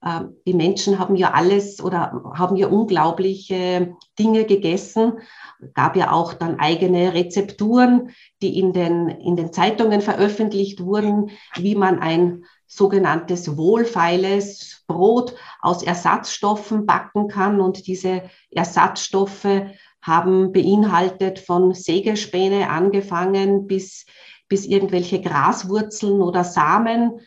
Ähm, 0.04 0.36
die 0.46 0.54
Menschen 0.54 0.98
haben 0.98 1.16
ja 1.16 1.32
alles 1.32 1.82
oder 1.82 2.32
haben 2.34 2.56
ja 2.56 2.68
unglaubliche 2.68 3.96
Dinge 4.18 4.44
gegessen. 4.44 5.14
Gab 5.75 5.97
ja 5.97 6.12
auch 6.12 6.35
dann 6.35 6.59
eigene 6.59 7.14
Rezepturen, 7.14 8.11
die 8.42 8.59
in 8.59 8.73
den, 8.73 9.09
in 9.09 9.37
den 9.37 9.52
Zeitungen 9.52 10.00
veröffentlicht 10.00 10.80
wurden, 10.85 11.30
wie 11.54 11.75
man 11.75 11.99
ein 11.99 12.44
sogenanntes 12.66 13.56
wohlfeiles 13.56 14.85
Brot 14.87 15.35
aus 15.61 15.83
Ersatzstoffen 15.83 16.87
backen 16.87 17.28
kann. 17.28 17.61
Und 17.61 17.87
diese 17.87 18.23
Ersatzstoffe 18.50 19.47
haben 20.02 20.52
beinhaltet 20.52 21.38
von 21.38 21.73
Sägespäne 21.73 22.68
angefangen 22.68 23.66
bis, 23.66 24.06
bis 24.49 24.66
irgendwelche 24.66 25.21
Graswurzeln 25.21 26.21
oder 26.21 26.44
Samen 26.44 27.21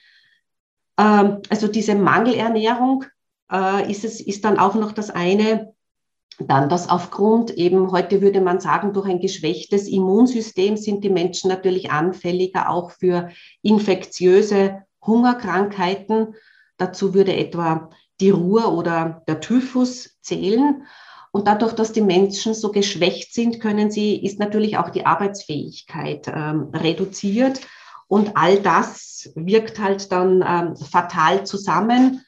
ähm, 0.98 1.42
also 1.50 1.68
diese 1.68 1.96
Mangelernährung 1.96 3.06
äh, 3.52 3.90
ist, 3.90 4.04
es, 4.04 4.20
ist 4.20 4.44
dann 4.44 4.60
auch 4.60 4.76
noch 4.76 4.92
das 4.92 5.10
eine. 5.10 5.74
Dann, 6.40 6.70
dass 6.70 6.88
aufgrund 6.88 7.52
eben, 7.52 7.92
heute 7.92 8.22
würde 8.22 8.42
man 8.42 8.60
sagen, 8.60 8.94
durch 8.94 9.08
ein 9.08 9.20
geschwächtes 9.20 9.88
Immunsystem 9.88 10.78
sind 10.78 11.04
die 11.04 11.10
Menschen 11.10 11.50
natürlich 11.50 11.90
anfälliger 11.90 12.70
auch 12.70 12.92
für 12.92 13.30
infektiöse 13.64 14.84
Hungerkrankheiten. 15.04 16.36
Dazu 16.78 17.16
würde 17.16 17.36
etwa 17.36 17.90
die 18.20 18.30
Ruhr 18.30 18.74
oder 18.74 19.24
der 19.28 19.40
Typhus 19.40 20.20
zählen. 20.22 20.84
Und 21.32 21.48
dadurch, 21.48 21.74
dass 21.74 21.92
die 21.92 22.02
Menschen 22.02 22.54
so 22.54 22.72
geschwächt 22.72 23.34
sind, 23.34 23.60
können 23.60 23.90
sie, 23.90 24.24
ist 24.24 24.40
natürlich 24.40 24.78
auch 24.78 24.90
die 24.90 25.06
Arbeitsfähigkeit 25.06 26.28
ähm, 26.28 26.70
reduziert. 26.74 27.62
Und 28.08 28.38
all 28.38 28.60
das 28.60 29.32
wirkt 29.36 29.80
halt 29.80 30.12
dann 30.12 30.44
ähm, 30.48 30.76
fatal 30.76 31.46
zusammen. 31.46 32.24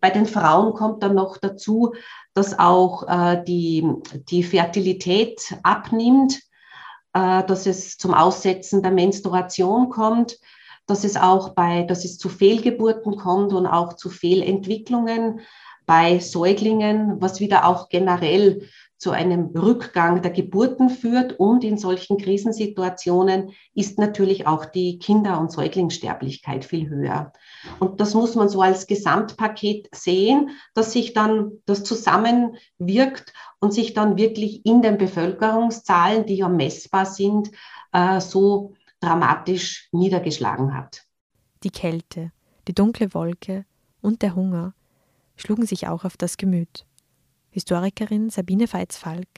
Bei 0.00 0.10
den 0.10 0.26
Frauen 0.26 0.74
kommt 0.74 1.02
dann 1.02 1.14
noch 1.14 1.38
dazu, 1.38 1.94
dass 2.34 2.58
auch 2.58 3.08
äh, 3.08 3.42
die, 3.44 3.86
die 4.28 4.42
Fertilität 4.42 5.56
abnimmt, 5.62 6.40
äh, 7.12 7.44
dass 7.44 7.66
es 7.66 7.98
zum 7.98 8.14
Aussetzen 8.14 8.82
der 8.82 8.92
Menstruation 8.92 9.90
kommt, 9.90 10.38
dass 10.86 11.04
es 11.04 11.16
auch 11.16 11.50
bei, 11.50 11.82
dass 11.82 12.04
es 12.04 12.18
zu 12.18 12.28
Fehlgeburten 12.28 13.16
kommt 13.16 13.52
und 13.52 13.66
auch 13.66 13.94
zu 13.94 14.10
Fehlentwicklungen 14.10 15.40
bei 15.86 16.18
Säuglingen, 16.20 17.20
was 17.20 17.40
wieder 17.40 17.66
auch 17.66 17.88
generell 17.88 18.68
zu 18.98 19.10
einem 19.10 19.46
Rückgang 19.46 20.22
der 20.22 20.30
Geburten 20.30 20.88
führt. 20.88 21.38
Und 21.38 21.64
in 21.64 21.76
solchen 21.76 22.18
Krisensituationen 22.18 23.50
ist 23.74 23.98
natürlich 23.98 24.46
auch 24.46 24.64
die 24.64 24.98
Kinder- 24.98 25.40
und 25.40 25.50
Säuglingssterblichkeit 25.50 26.64
viel 26.64 26.88
höher. 26.88 27.32
Und 27.78 28.00
das 28.00 28.14
muss 28.14 28.34
man 28.34 28.48
so 28.48 28.60
als 28.60 28.86
Gesamtpaket 28.86 29.88
sehen, 29.94 30.50
dass 30.74 30.92
sich 30.92 31.12
dann 31.12 31.52
das 31.66 31.84
zusammenwirkt 31.84 33.32
und 33.60 33.72
sich 33.72 33.94
dann 33.94 34.16
wirklich 34.16 34.64
in 34.66 34.82
den 34.82 34.98
Bevölkerungszahlen, 34.98 36.26
die 36.26 36.36
ja 36.36 36.48
messbar 36.48 37.06
sind, 37.06 37.50
äh, 37.92 38.20
so 38.20 38.74
dramatisch 39.00 39.88
niedergeschlagen 39.92 40.74
hat. 40.74 41.04
Die 41.62 41.70
Kälte, 41.70 42.32
die 42.68 42.74
dunkle 42.74 43.14
Wolke 43.14 43.64
und 44.00 44.22
der 44.22 44.34
Hunger 44.34 44.74
schlugen 45.36 45.66
sich 45.66 45.88
auch 45.88 46.04
auf 46.04 46.16
das 46.16 46.36
Gemüt. 46.36 46.86
Historikerin 47.50 48.30
Sabine 48.30 48.72
Veits-Falk 48.72 49.28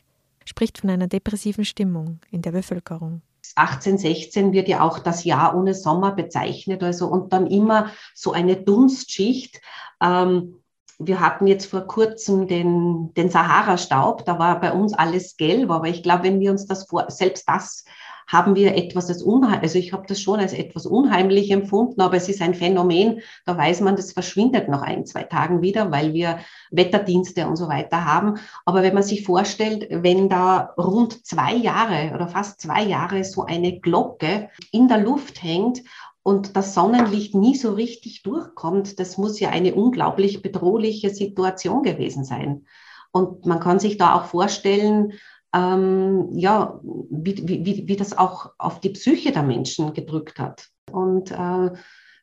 spricht 0.45 0.79
von 0.79 0.91
einer 0.91 1.09
depressiven 1.09 1.65
Stimmung 1.65 2.21
in 2.31 2.43
der 2.43 2.53
Bevölkerung. 2.53 3.23
1816 3.55 4.53
wird 4.53 4.69
ja 4.69 4.81
auch 4.81 4.99
das 4.99 5.25
Jahr 5.25 5.57
ohne 5.57 5.75
Sommer 5.75 6.13
bezeichnet, 6.13 6.83
also 6.83 7.09
und 7.09 7.33
dann 7.33 7.47
immer 7.47 7.91
so 8.15 8.33
eine 8.33 8.57
Dunstschicht. 8.57 9.61
Ähm, 10.03 10.61
wir 10.99 11.21
hatten 11.21 11.47
jetzt 11.47 11.67
vor 11.67 11.83
kurzem 11.83 12.47
den, 12.47 13.13
den 13.15 13.29
Sahara-Staub, 13.29 14.25
da 14.25 14.39
war 14.39 14.61
bei 14.61 14.73
uns 14.73 14.95
alles 14.95 15.37
gelb, 15.37 15.71
aber 15.71 15.89
ich 15.89 16.03
glaube, 16.03 16.25
wenn 16.25 16.41
wir 16.41 16.51
uns 16.51 16.67
das 16.67 16.89
vor, 16.89 17.11
selbst 17.11 17.49
das 17.49 17.85
haben 18.27 18.55
wir 18.55 18.75
etwas 18.77 19.09
als 19.09 19.23
unheimlich, 19.23 19.63
also 19.63 19.79
ich 19.79 19.93
habe 19.93 20.07
das 20.07 20.21
schon 20.21 20.41
als 20.41 20.53
etwas 20.53 20.87
unheimlich 20.87 21.51
empfunden, 21.51 22.01
aber 22.01 22.17
es 22.17 22.29
ist 22.29 22.43
ein 22.43 22.55
Phänomen, 22.55 23.21
da 23.45 23.57
weiß 23.57 23.81
man, 23.81 23.97
das 23.97 24.13
verschwindet 24.13 24.69
nach 24.69 24.83
ein, 24.83 25.07
zwei 25.07 25.25
Tagen 25.25 25.63
wieder, 25.63 25.91
weil 25.91 26.15
wir 26.15 26.39
Wetterdienste 26.71 27.47
und 27.47 27.57
so 27.57 27.69
weiter 27.69 28.05
haben. 28.05 28.39
Aber 28.65 28.83
wenn 28.83 28.95
man 28.95 29.03
sich 29.03 29.25
vorstellt, 29.25 29.87
wenn 29.91 30.29
da 30.29 30.75
rund 30.79 31.27
zwei 31.27 31.55
Jahre 31.55 32.13
oder 32.15 32.29
fast 32.29 32.61
zwei 32.61 32.83
Jahre 32.83 33.25
so 33.25 33.45
eine 33.45 33.81
Glocke 33.81 34.51
in 34.73 34.89
der 34.89 34.99
Luft 34.99 35.43
hängt 35.43 35.83
und 36.23 36.57
das 36.57 36.75
Sonnenlicht 36.75 37.35
nie 37.35 37.55
so 37.55 37.73
richtig 37.73 38.23
durchkommt, 38.23 38.99
das 38.99 39.19
muss 39.19 39.39
ja 39.41 39.51
eine 39.51 39.75
unglaublich 39.75 40.43
bedrohliche 40.43 41.11
Situation 41.11 41.83
gewesen 41.83 42.25
sein. 42.25 42.65
Und 43.13 43.47
man 43.47 43.61
kann 43.61 43.79
sich 43.79 43.97
da 43.97 44.15
auch 44.15 44.25
vorstellen, 44.25 45.13
ähm, 45.55 46.29
ja, 46.33 46.81
wie, 46.83 47.37
wie, 47.47 47.85
wie 47.87 47.97
das 47.97 48.17
auch 48.19 48.53
auf 48.59 48.81
die 48.81 48.91
Psyche 48.91 49.33
der 49.33 49.45
Menschen 49.45 49.95
gedrückt 49.95 50.39
hat 50.41 50.69
und 50.91 51.31
äh, 51.31 51.71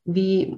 wie, 0.04 0.58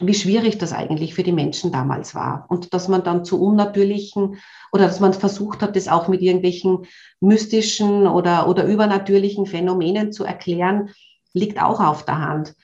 wie 0.00 0.14
schwierig 0.14 0.58
das 0.58 0.72
eigentlich 0.72 1.14
für 1.14 1.22
die 1.22 1.32
Menschen 1.32 1.70
damals 1.70 2.14
war. 2.14 2.46
Und 2.48 2.74
dass 2.74 2.88
man 2.88 3.04
dann 3.04 3.24
zu 3.24 3.40
unnatürlichen 3.40 4.36
oder 4.72 4.86
dass 4.86 4.98
man 4.98 5.12
versucht 5.12 5.62
hat, 5.62 5.76
das 5.76 5.88
auch 5.88 6.08
mit 6.08 6.20
irgendwelchen 6.20 6.86
mystischen 7.20 8.06
oder, 8.06 8.48
oder 8.48 8.64
übernatürlichen 8.64 9.46
Phänomenen 9.46 10.12
zu 10.12 10.24
erklären, 10.24 10.90
liegt 11.32 11.62
auch 11.62 11.80
auf 11.80 12.04
der 12.04 12.18
Hand. 12.18 12.54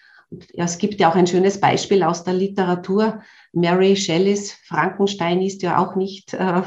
Ja, 0.55 0.65
es 0.65 0.79
gibt 0.79 0.99
ja 0.99 1.09
auch 1.09 1.15
ein 1.15 1.29
schönes 1.29 1.61
Beispiel 1.61 2.03
aus 2.03 2.25
der 2.25 2.35
Literatur, 2.35 3.21
Mary 3.53 3.95
Shelleys 3.95 4.53
Frankenstein 4.53 5.41
ist 5.41 5.63
ja 5.63 5.79
auch 5.79 5.95
nicht, 5.95 6.35
äh, 6.35 6.63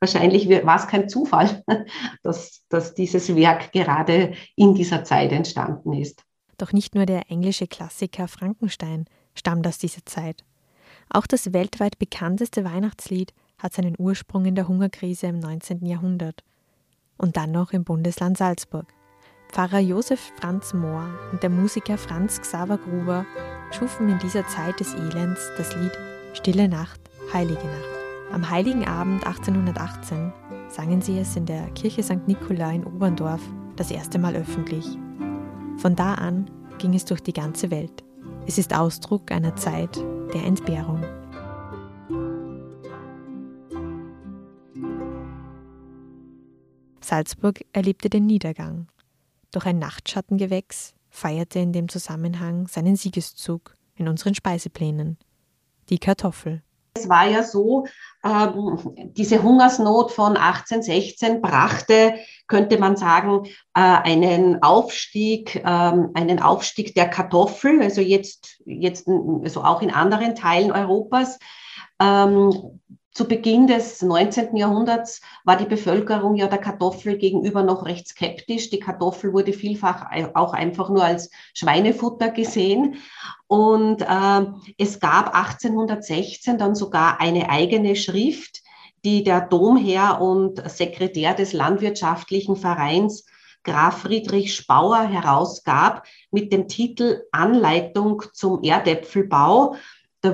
wahrscheinlich 0.00 0.48
war 0.48 0.76
es 0.76 0.86
kein 0.86 1.08
Zufall, 1.08 1.64
dass, 2.22 2.64
dass 2.68 2.94
dieses 2.94 3.34
Werk 3.34 3.72
gerade 3.72 4.32
in 4.56 4.74
dieser 4.74 5.04
Zeit 5.04 5.32
entstanden 5.32 5.92
ist. 5.92 6.24
Doch 6.58 6.72
nicht 6.72 6.94
nur 6.94 7.06
der 7.06 7.30
englische 7.30 7.66
Klassiker 7.66 8.28
Frankenstein 8.28 9.06
stammt 9.34 9.66
aus 9.66 9.78
dieser 9.78 10.04
Zeit. 10.04 10.44
Auch 11.10 11.26
das 11.26 11.52
weltweit 11.52 11.98
bekannteste 11.98 12.64
Weihnachtslied 12.64 13.32
hat 13.58 13.74
seinen 13.74 13.96
Ursprung 13.98 14.44
in 14.44 14.54
der 14.54 14.68
Hungerkrise 14.68 15.26
im 15.26 15.38
19. 15.38 15.86
Jahrhundert 15.86 16.42
und 17.18 17.36
dann 17.36 17.52
noch 17.52 17.72
im 17.72 17.84
Bundesland 17.84 18.38
Salzburg. 18.38 18.86
Pfarrer 19.50 19.80
Josef 19.80 20.32
Franz 20.40 20.72
Mohr 20.72 21.08
und 21.30 21.42
der 21.42 21.50
Musiker 21.50 21.98
Franz 21.98 22.40
Xaver 22.40 22.78
Gruber 22.78 23.26
schufen 23.70 24.08
in 24.08 24.18
dieser 24.18 24.46
Zeit 24.46 24.80
des 24.80 24.94
Elends 24.94 25.50
das 25.56 25.74
Lied 25.76 25.92
Stille 26.32 26.68
Nacht, 26.68 27.00
Heilige 27.32 27.66
Nacht. 27.66 28.01
Am 28.32 28.48
Heiligen 28.48 28.86
Abend 28.86 29.26
1818 29.26 30.32
sangen 30.70 31.02
sie 31.02 31.18
es 31.18 31.36
in 31.36 31.44
der 31.44 31.68
Kirche 31.72 32.02
St. 32.02 32.26
Nikolai 32.26 32.76
in 32.76 32.84
Oberndorf 32.84 33.42
das 33.76 33.90
erste 33.90 34.18
Mal 34.18 34.34
öffentlich. 34.34 34.86
Von 35.76 35.96
da 35.96 36.14
an 36.14 36.50
ging 36.78 36.94
es 36.94 37.04
durch 37.04 37.22
die 37.22 37.34
ganze 37.34 37.70
Welt. 37.70 38.02
Es 38.46 38.56
ist 38.56 38.74
Ausdruck 38.74 39.30
einer 39.30 39.54
Zeit 39.56 39.98
der 40.32 40.44
Entbehrung. 40.44 41.04
Salzburg 47.02 47.60
erlebte 47.74 48.08
den 48.08 48.24
Niedergang. 48.24 48.88
Doch 49.50 49.66
ein 49.66 49.78
Nachtschattengewächs 49.78 50.94
feierte 51.10 51.58
in 51.58 51.74
dem 51.74 51.90
Zusammenhang 51.90 52.66
seinen 52.66 52.96
Siegeszug 52.96 53.76
in 53.94 54.08
unseren 54.08 54.34
Speiseplänen. 54.34 55.18
Die 55.90 55.98
Kartoffel. 55.98 56.62
Es 56.94 57.08
war 57.08 57.26
ja 57.26 57.42
so, 57.42 57.86
ähm, 58.22 58.78
diese 59.14 59.42
Hungersnot 59.42 60.12
von 60.12 60.36
1816 60.36 61.40
brachte, 61.40 62.14
könnte 62.46 62.78
man 62.78 62.96
sagen, 62.96 63.46
äh, 63.74 63.80
einen 63.80 64.62
Aufstieg, 64.62 65.56
ähm, 65.64 66.10
einen 66.14 66.40
Aufstieg 66.40 66.94
der 66.94 67.08
Kartoffel, 67.08 67.80
also 67.80 68.02
jetzt, 68.02 68.60
jetzt 68.66 69.08
also 69.08 69.62
auch 69.62 69.80
in 69.80 69.90
anderen 69.90 70.34
Teilen 70.34 70.70
Europas. 70.70 71.38
Zu 73.14 73.26
Beginn 73.26 73.66
des 73.66 74.00
19. 74.00 74.56
Jahrhunderts 74.56 75.20
war 75.44 75.58
die 75.58 75.66
Bevölkerung 75.66 76.34
ja 76.34 76.46
der 76.46 76.56
Kartoffel 76.56 77.18
gegenüber 77.18 77.62
noch 77.62 77.84
recht 77.84 78.08
skeptisch. 78.08 78.70
Die 78.70 78.80
Kartoffel 78.80 79.34
wurde 79.34 79.52
vielfach 79.52 80.06
auch 80.32 80.54
einfach 80.54 80.88
nur 80.88 81.04
als 81.04 81.30
Schweinefutter 81.52 82.30
gesehen. 82.30 82.96
Und 83.48 84.00
äh, 84.00 84.46
es 84.78 84.98
gab 84.98 85.34
1816 85.34 86.56
dann 86.56 86.74
sogar 86.74 87.20
eine 87.20 87.50
eigene 87.50 87.96
Schrift, 87.96 88.62
die 89.04 89.22
der 89.22 89.42
Domherr 89.42 90.22
und 90.22 90.62
Sekretär 90.70 91.34
des 91.34 91.52
Landwirtschaftlichen 91.52 92.56
Vereins 92.56 93.26
Graf 93.62 93.98
Friedrich 93.98 94.54
Spauer 94.54 95.02
herausgab 95.02 96.06
mit 96.30 96.50
dem 96.50 96.66
Titel 96.66 97.24
Anleitung 97.30 98.22
zum 98.32 98.62
Erdäpfelbau. 98.62 99.76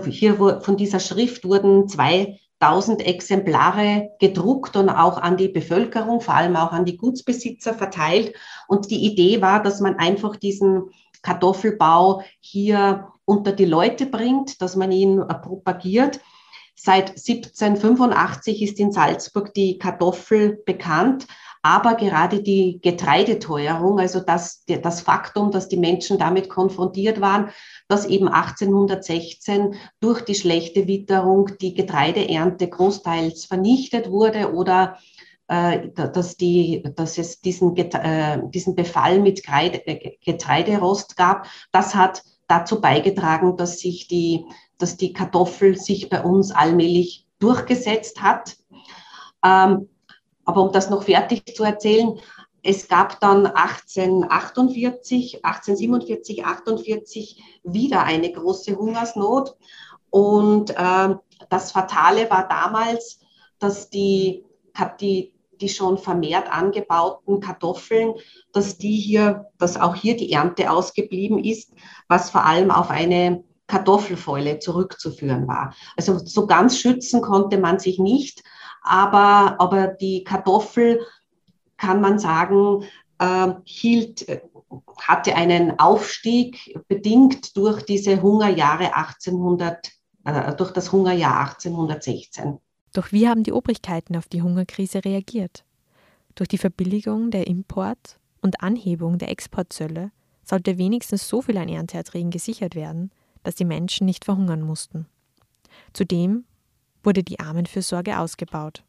Hier 0.07 0.61
von 0.61 0.77
dieser 0.77 1.01
Schrift 1.01 1.45
wurden 1.45 1.89
zwei 1.89 2.39
1000 2.61 3.07
Exemplare 3.07 4.11
gedruckt 4.19 4.77
und 4.77 4.89
auch 4.89 5.19
an 5.19 5.37
die 5.37 5.49
Bevölkerung, 5.49 6.21
vor 6.21 6.35
allem 6.35 6.57
auch 6.57 6.73
an 6.73 6.85
die 6.85 6.97
Gutsbesitzer 6.97 7.75
verteilt. 7.75 8.35
Und 8.67 8.91
die 8.91 9.05
Idee 9.05 9.41
war, 9.41 9.63
dass 9.63 9.81
man 9.81 9.97
einfach 9.97 10.37
diesen 10.37 10.91
Kartoffelbau 11.23 12.23
hier 12.41 13.09
unter 13.25 13.53
die 13.53 13.65
Leute 13.65 14.07
bringt, 14.07 14.61
dass 14.63 14.77
man 14.77 14.91
ihn 14.91 15.21
äh, 15.21 15.35
propagiert. 15.35 16.21
Seit 16.75 17.11
1785 17.11 18.63
ist 18.63 18.79
in 18.79 18.93
Salzburg 18.93 19.53
die 19.53 19.79
Kartoffel 19.79 20.63
bekannt 20.65 21.27
aber 21.63 21.95
gerade 21.95 22.43
die 22.43 22.81
Getreideteuerung, 22.83 23.99
also 23.99 24.21
das, 24.21 24.65
das 24.67 25.01
Faktum, 25.01 25.51
dass 25.51 25.69
die 25.69 25.77
Menschen 25.77 26.19
damit 26.19 26.49
konfrontiert 26.49 27.21
waren, 27.21 27.51
dass 27.89 28.07
eben 28.07 28.29
1816 28.29 29.75
durch 30.01 30.23
die 30.23 30.35
schlechte 30.35 30.87
Witterung 30.87 31.51
die 31.61 31.75
Getreideernte 31.75 32.69
großteils 32.69 33.47
vernichtet 33.47 34.11
wurde 34.11 34.53
oder 34.53 34.99
äh, 35.49 35.89
dass, 35.95 36.37
die, 36.37 36.83
dass 36.95 37.17
es 37.17 37.41
diesen, 37.41 37.75
äh, 37.77 38.39
diesen 38.51 38.75
Befall 38.75 39.19
mit 39.19 39.43
äh, 39.49 40.17
Getreiderost 40.25 41.17
gab, 41.17 41.47
das 41.73 41.95
hat 41.95 42.23
dazu 42.49 42.81
beigetragen, 42.81 43.57
dass 43.57 43.79
sich 43.79 44.09
die, 44.09 44.45
dass 44.79 44.97
die 44.97 45.13
Kartoffel 45.13 45.77
sich 45.77 46.09
bei 46.09 46.23
uns 46.23 46.51
allmählich 46.51 47.27
durchgesetzt 47.39 48.23
hat. 48.23 48.57
Ähm, 49.45 49.89
aber 50.49 50.63
um 50.63 50.73
das 50.73 50.89
noch 50.89 51.03
fertig 51.03 51.55
zu 51.55 51.63
erzählen, 51.63 52.19
es 52.63 52.89
gab 52.89 53.21
dann 53.21 53.45
1848, 53.45 55.45
1847, 55.45 56.47
48 56.47 57.43
wieder 57.65 58.05
eine 58.05 58.33
große 58.33 58.75
Hungersnot. 58.75 59.55
Und 60.09 60.71
äh, 60.71 61.15
das 61.51 61.73
Fatale 61.73 62.31
war 62.31 62.49
damals, 62.49 63.21
dass 63.59 63.91
die, 63.91 64.47
die, 65.03 65.35
die 65.61 65.69
schon 65.69 65.99
vermehrt 65.99 66.51
angebauten 66.51 67.41
Kartoffeln, 67.41 68.15
dass 68.55 68.79
die 68.79 68.97
hier, 68.97 69.49
dass 69.59 69.79
auch 69.79 69.95
hier 69.95 70.17
die 70.17 70.33
Ernte 70.33 70.71
ausgeblieben 70.71 71.45
ist, 71.45 71.75
was 72.09 72.31
vor 72.31 72.47
allem 72.47 72.71
auf 72.71 72.89
eine 72.89 73.45
Kartoffelfäule 73.67 74.61
zurückzuführen 74.61 75.47
war. 75.47 75.75
Also 75.95 76.17
so 76.17 76.47
ganz 76.47 76.79
schützen 76.79 77.21
konnte 77.21 77.59
man 77.59 77.79
sich 77.79 77.99
nicht, 77.99 78.43
aber, 78.89 79.61
aber 79.61 79.89
die 79.89 80.25
Kartoffel, 80.25 81.01
kann 81.77 82.01
man 82.01 82.19
sagen, 82.19 82.85
äh, 83.19 83.49
hielt, 83.65 84.27
hatte 85.01 85.35
einen 85.35 85.79
Aufstieg 85.79 86.79
bedingt 86.89 87.57
durch 87.57 87.83
diese 87.85 88.21
Hungerjahre 88.21 88.95
1800, 88.95 89.93
äh, 90.25 90.55
durch 90.57 90.73
das 90.73 90.93
Hungerjahr 90.93 91.41
1816. 91.41 92.59
Doch 92.93 93.13
wie 93.13 93.29
haben 93.29 93.43
die 93.43 93.53
Obrigkeiten 93.53 94.17
auf 94.17 94.27
die 94.27 94.43
Hungerkrise 94.43 95.05
reagiert? 95.05 95.65
Durch 96.35 96.49
die 96.49 96.59
Verbilligung 96.59 97.31
der 97.31 97.47
Import- 97.47 98.19
und 98.43 98.63
Anhebung 98.63 99.19
der 99.19 99.31
Exportzölle 99.31 100.11
sollte 100.45 100.79
wenigstens 100.79 101.29
so 101.29 101.43
viel 101.43 101.59
an 101.59 101.69
Ernteerträgen 101.69 102.31
gesichert 102.31 102.75
werden, 102.75 103.11
dass 103.43 103.55
die 103.55 103.65
Menschen 103.65 104.07
nicht 104.07 104.25
verhungern 104.25 104.63
mussten. 104.63 105.07
Zudem 105.93 106.45
wurde 107.09 107.25
die 107.25 107.41
Armenfürsorge 107.41 108.19
ausgebaut. 108.19 108.85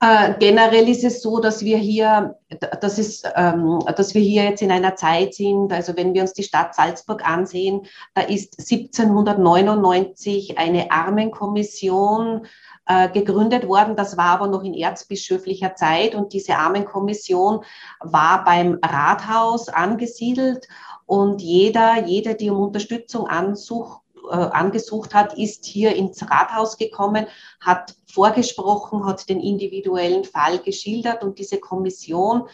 Äh, 0.00 0.34
generell 0.38 0.88
ist 0.88 1.02
es 1.02 1.20
so, 1.20 1.40
dass 1.40 1.64
wir 1.64 1.78
hier, 1.78 2.38
das 2.80 2.96
ist, 2.96 3.28
ähm, 3.34 3.80
dass 3.96 4.14
wir 4.14 4.20
hier 4.20 4.44
jetzt 4.44 4.62
in 4.62 4.70
einer 4.70 4.94
Zeit 4.94 5.34
sind. 5.34 5.72
Also 5.72 5.96
wenn 5.96 6.14
wir 6.14 6.22
uns 6.22 6.32
die 6.32 6.44
Stadt 6.44 6.76
Salzburg 6.76 7.28
ansehen, 7.28 7.80
da 8.14 8.20
ist 8.22 8.60
1799 8.60 10.58
eine 10.58 10.92
Armenkommission 10.92 12.46
äh, 12.86 13.08
gegründet 13.08 13.66
worden. 13.66 13.96
Das 13.96 14.16
war 14.16 14.26
aber 14.26 14.46
noch 14.46 14.62
in 14.62 14.74
erzbischöflicher 14.74 15.74
Zeit 15.74 16.14
und 16.14 16.32
diese 16.32 16.56
Armenkommission 16.58 17.64
war 17.98 18.44
beim 18.44 18.78
Rathaus 18.84 19.68
angesiedelt 19.68 20.68
und 21.04 21.42
jeder, 21.42 22.06
jeder, 22.06 22.34
die 22.34 22.50
um 22.50 22.60
Unterstützung 22.60 23.26
ansucht, 23.26 24.02
angesucht 24.30 25.14
hat, 25.14 25.36
ist 25.38 25.64
hier 25.64 25.94
ins 25.94 26.22
Rathaus 26.22 26.76
gekommen, 26.76 27.26
hat 27.60 27.94
vorgesprochen, 28.12 29.06
hat 29.06 29.28
den 29.28 29.40
individuellen 29.40 30.24
Fall 30.24 30.58
geschildert 30.58 31.22
und 31.22 31.38
diese 31.38 31.58
Kommission, 31.58 32.48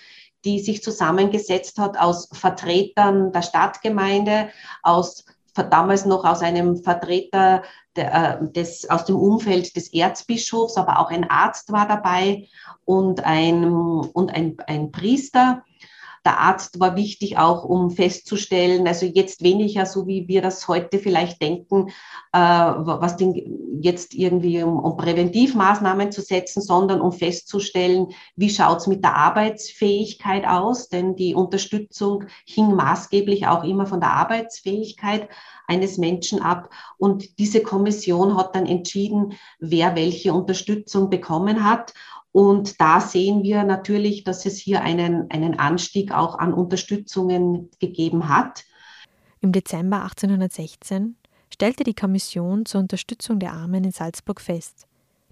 die 0.44 0.60
sich 0.60 0.82
zusammengesetzt 0.82 1.78
hat 1.78 1.98
aus 1.98 2.28
Vertretern 2.32 3.32
der 3.32 3.42
Stadtgemeinde, 3.42 4.48
aus 4.82 5.24
damals 5.54 6.04
noch 6.06 6.24
aus 6.24 6.40
einem 6.40 6.76
Vertreter 6.76 7.62
äh, 7.94 8.36
des, 8.40 8.88
aus 8.88 9.04
dem 9.04 9.16
Umfeld 9.16 9.76
des 9.76 9.92
Erzbischofs, 9.92 10.76
aber 10.76 10.98
auch 10.98 11.10
ein 11.10 11.28
Arzt 11.28 11.72
war 11.72 11.86
dabei 11.86 12.48
und 12.84 13.24
ein, 13.24 13.64
und 13.64 14.34
ein, 14.34 14.56
ein 14.66 14.90
Priester. 14.90 15.62
Der 16.24 16.38
Arzt 16.38 16.78
war 16.78 16.94
wichtig 16.96 17.36
auch, 17.36 17.64
um 17.64 17.90
festzustellen, 17.90 18.86
also 18.86 19.06
jetzt 19.06 19.42
weniger 19.42 19.86
so, 19.86 20.06
wie 20.06 20.28
wir 20.28 20.40
das 20.40 20.68
heute 20.68 20.98
vielleicht 20.98 21.42
denken, 21.42 21.88
äh, 22.32 22.38
was 22.38 23.16
den, 23.16 23.80
jetzt 23.82 24.14
irgendwie 24.14 24.62
um, 24.62 24.78
um, 24.78 24.96
Präventivmaßnahmen 24.96 26.12
zu 26.12 26.22
setzen, 26.22 26.62
sondern 26.62 27.00
um 27.00 27.10
festzustellen, 27.10 28.08
wie 28.36 28.50
schaut's 28.50 28.86
mit 28.86 29.02
der 29.02 29.16
Arbeitsfähigkeit 29.16 30.46
aus, 30.46 30.88
denn 30.88 31.16
die 31.16 31.34
Unterstützung 31.34 32.24
hing 32.46 32.74
maßgeblich 32.74 33.48
auch 33.48 33.64
immer 33.64 33.86
von 33.86 34.00
der 34.00 34.12
Arbeitsfähigkeit 34.12 35.28
eines 35.66 35.98
Menschen 35.98 36.40
ab. 36.40 36.70
Und 36.98 37.38
diese 37.38 37.62
Kommission 37.62 38.36
hat 38.36 38.54
dann 38.54 38.66
entschieden, 38.66 39.34
wer 39.58 39.96
welche 39.96 40.32
Unterstützung 40.32 41.10
bekommen 41.10 41.64
hat. 41.64 41.94
Und 42.32 42.80
da 42.80 43.00
sehen 43.00 43.42
wir 43.42 43.62
natürlich, 43.62 44.24
dass 44.24 44.46
es 44.46 44.56
hier 44.56 44.80
einen, 44.80 45.30
einen 45.30 45.58
Anstieg 45.58 46.12
auch 46.12 46.38
an 46.38 46.54
Unterstützungen 46.54 47.70
gegeben 47.78 48.28
hat. 48.28 48.64
Im 49.40 49.52
Dezember 49.52 50.02
1816 50.02 51.16
stellte 51.52 51.84
die 51.84 51.94
Kommission 51.94 52.64
zur 52.64 52.80
Unterstützung 52.80 53.38
der 53.38 53.52
Armen 53.52 53.84
in 53.84 53.92
Salzburg 53.92 54.40
fest. 54.40 54.86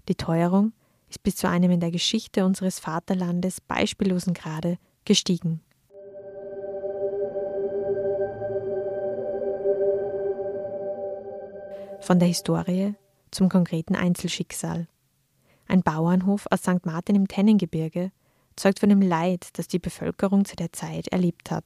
Die 0.07 0.15
Teuerung 0.15 0.73
ist 1.09 1.23
bis 1.23 1.35
zu 1.35 1.49
einem 1.49 1.71
in 1.71 1.79
der 1.79 1.91
Geschichte 1.91 2.45
unseres 2.45 2.79
Vaterlandes 2.79 3.61
beispiellosen 3.61 4.35
Grade 4.35 4.77
gestiegen. 5.03 5.61
Von 11.99 12.19
der 12.19 12.27
Historie 12.27 12.95
zum 13.31 13.49
konkreten 13.49 13.95
Einzelschicksal. 13.95 14.87
Ein 15.71 15.83
Bauernhof 15.83 16.47
aus 16.51 16.63
St. 16.63 16.85
Martin 16.85 17.15
im 17.15 17.29
Tennengebirge 17.29 18.11
zeugt 18.57 18.81
von 18.81 18.89
dem 18.89 19.01
Leid, 19.01 19.47
das 19.53 19.69
die 19.69 19.79
Bevölkerung 19.79 20.43
zu 20.43 20.57
der 20.57 20.73
Zeit 20.73 21.07
erlebt 21.07 21.49
hat. 21.49 21.63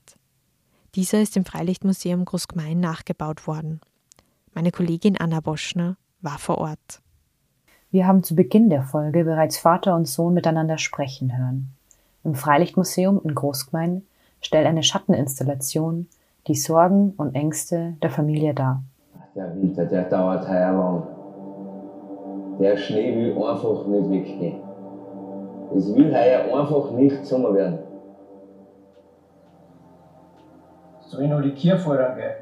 Dieser 0.94 1.24
ist 1.24 1.36
im 1.36 1.44
Freilichtmuseum 1.44 2.24
Großgmain 2.24 2.80
nachgebaut 2.80 3.48
worden. 3.48 3.82
Meine 4.54 4.70
Kollegin 4.70 5.18
Anna 5.18 5.39
Boschner 5.39 5.98
war 6.22 6.38
vor 6.38 6.60
Ort. 6.60 7.02
Wir 7.89 8.06
haben 8.06 8.22
zu 8.22 8.36
Beginn 8.36 8.70
der 8.70 8.84
Folge 8.84 9.24
bereits 9.24 9.58
Vater 9.58 9.96
und 9.96 10.08
Sohn 10.08 10.36
miteinander 10.36 10.78
sprechen 10.78 11.36
hören. 11.36 11.72
Im 12.24 12.36
Freilichtmuseum 12.36 13.20
in 13.24 13.34
Großgmain 13.34 14.04
stellt 14.39 14.68
eine 14.68 14.84
Schatteninstallation 14.84 16.10
die 16.46 16.54
Sorgen 16.54 17.15
und 17.18 17.34
Ängste 17.34 17.98
der 18.04 18.12
Familie 18.12 18.54
dar. 18.54 18.84
Der 19.34 19.56
Winter, 19.56 19.88
der 19.88 20.04
dauert 20.04 20.48
heuer 20.48 20.74
lang. 20.74 21.14
Der 22.60 22.78
Schnee 22.78 23.13
will 23.15 23.44
einfach 23.44 23.86
nicht 23.86 24.10
weggehen. 24.10 24.62
Es 25.76 25.94
will 25.94 26.15
heuer 26.15 26.58
einfach 26.58 26.91
nicht 26.91 27.26
Sommer 27.26 27.54
werden. 27.54 27.80
Soll 31.02 31.24
ich 31.24 31.30
noch 31.30 31.41
die 31.41 31.54
Kirche 31.54 31.98
dann 31.98 32.15
gehen? 32.15 32.36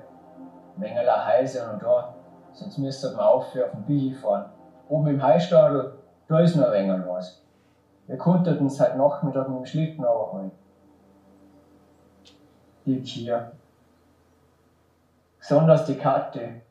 Mengeler 0.77 1.25
Heise 1.25 1.67
und 1.71 1.81
da, 1.81 2.13
sonst 2.51 2.77
müsste 2.77 3.11
man 3.15 3.25
aufhören 3.25 3.69
auf 3.69 3.75
den 3.75 3.85
Bichi 3.85 4.13
fahren. 4.13 4.45
Oben 4.87 5.07
im 5.07 5.23
Heistadel, 5.23 5.93
da 6.27 6.39
ist 6.39 6.55
noch 6.55 6.67
ein 6.67 6.89
wenig 6.89 7.07
was. 7.07 7.43
Wir 8.05 8.17
konnten 8.17 8.57
uns 8.59 8.79
heute 8.79 8.97
Nachmittag 8.97 9.49
mit 9.49 9.59
dem 9.59 9.65
Schlitten 9.65 10.03
runterholen. 10.03 10.51
Die 12.85 13.01
Kirche. 13.01 13.51
Besonders 15.39 15.85
die 15.85 15.95
Karte 15.95 16.61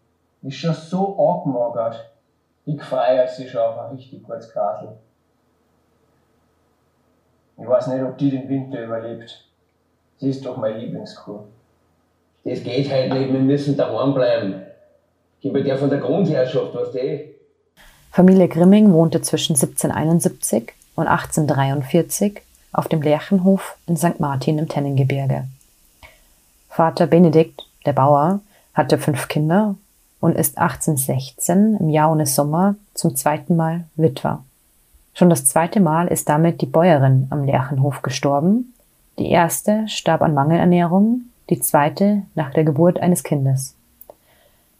ist 0.42 0.56
schon 0.56 0.74
so 0.74 1.16
angemagert. 1.18 2.11
Die 2.66 2.76
gefeiert 2.76 3.30
sich 3.30 3.50
schon 3.50 3.60
auf 3.60 3.78
ein 3.78 3.96
richtig 3.96 4.22
gutes 4.22 4.52
Grasl. 4.52 4.88
Ich 7.58 7.66
weiß 7.66 7.88
nicht, 7.88 8.02
ob 8.02 8.16
die 8.18 8.30
den 8.30 8.48
Winter 8.48 8.82
überlebt. 8.82 9.44
Sie 10.18 10.30
ist 10.30 10.44
doch 10.44 10.56
meine 10.56 10.78
Lieblingskuh. 10.78 11.40
Das 12.44 12.62
geht 12.62 12.90
halt 12.90 13.12
nicht, 13.12 13.32
wir 13.32 13.40
müssen 13.40 13.76
daheim 13.76 14.14
bleiben. 14.14 14.62
Gib 15.40 15.52
mir 15.52 15.64
der 15.64 15.76
von 15.76 15.90
der 15.90 16.00
Grundherrschaft, 16.00 16.74
was 16.74 16.92
die. 16.92 17.34
Familie 18.10 18.48
Grimming 18.48 18.92
wohnte 18.92 19.22
zwischen 19.22 19.54
1771 19.54 20.72
und 20.94 21.06
1843 21.06 22.42
auf 22.72 22.88
dem 22.88 23.02
Lerchenhof 23.02 23.76
in 23.86 23.96
St. 23.96 24.20
Martin 24.20 24.58
im 24.58 24.68
Tennengebirge. 24.68 25.48
Vater 26.68 27.06
Benedikt, 27.06 27.64
der 27.86 27.92
Bauer, 27.92 28.40
hatte 28.74 28.98
fünf 28.98 29.28
Kinder 29.28 29.74
und 30.22 30.36
ist 30.36 30.56
1816 30.56 31.78
im 31.80 31.88
Jahr 31.88 32.12
ohne 32.12 32.26
Sommer 32.26 32.76
zum 32.94 33.16
zweiten 33.16 33.56
Mal 33.56 33.84
Witwer. 33.96 34.44
Schon 35.14 35.28
das 35.28 35.46
zweite 35.46 35.80
Mal 35.80 36.06
ist 36.06 36.28
damit 36.28 36.60
die 36.60 36.66
Bäuerin 36.66 37.26
am 37.30 37.44
Lerchenhof 37.44 38.02
gestorben. 38.02 38.72
Die 39.18 39.28
erste 39.28 39.88
starb 39.88 40.22
an 40.22 40.32
Mangelernährung, 40.32 41.22
die 41.50 41.58
zweite 41.58 42.22
nach 42.36 42.52
der 42.52 42.62
Geburt 42.62 43.00
eines 43.00 43.24
Kindes. 43.24 43.74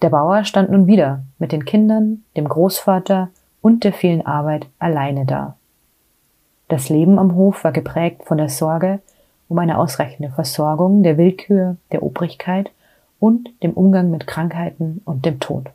Der 0.00 0.10
Bauer 0.10 0.44
stand 0.44 0.70
nun 0.70 0.86
wieder 0.86 1.24
mit 1.40 1.50
den 1.50 1.64
Kindern, 1.64 2.22
dem 2.36 2.48
Großvater 2.48 3.28
und 3.60 3.82
der 3.82 3.92
vielen 3.92 4.24
Arbeit 4.24 4.68
alleine 4.78 5.26
da. 5.26 5.56
Das 6.68 6.88
Leben 6.88 7.18
am 7.18 7.34
Hof 7.34 7.64
war 7.64 7.72
geprägt 7.72 8.22
von 8.24 8.38
der 8.38 8.48
Sorge 8.48 9.00
um 9.48 9.58
eine 9.58 9.76
ausreichende 9.76 10.30
Versorgung, 10.30 11.02
der 11.02 11.18
Willkür, 11.18 11.76
der 11.90 12.04
Obrigkeit 12.04 12.70
und 13.22 13.62
dem 13.62 13.74
Umgang 13.74 14.10
mit 14.10 14.26
Krankheiten 14.26 15.00
und 15.04 15.24
dem 15.24 15.38
Tod. 15.38 15.66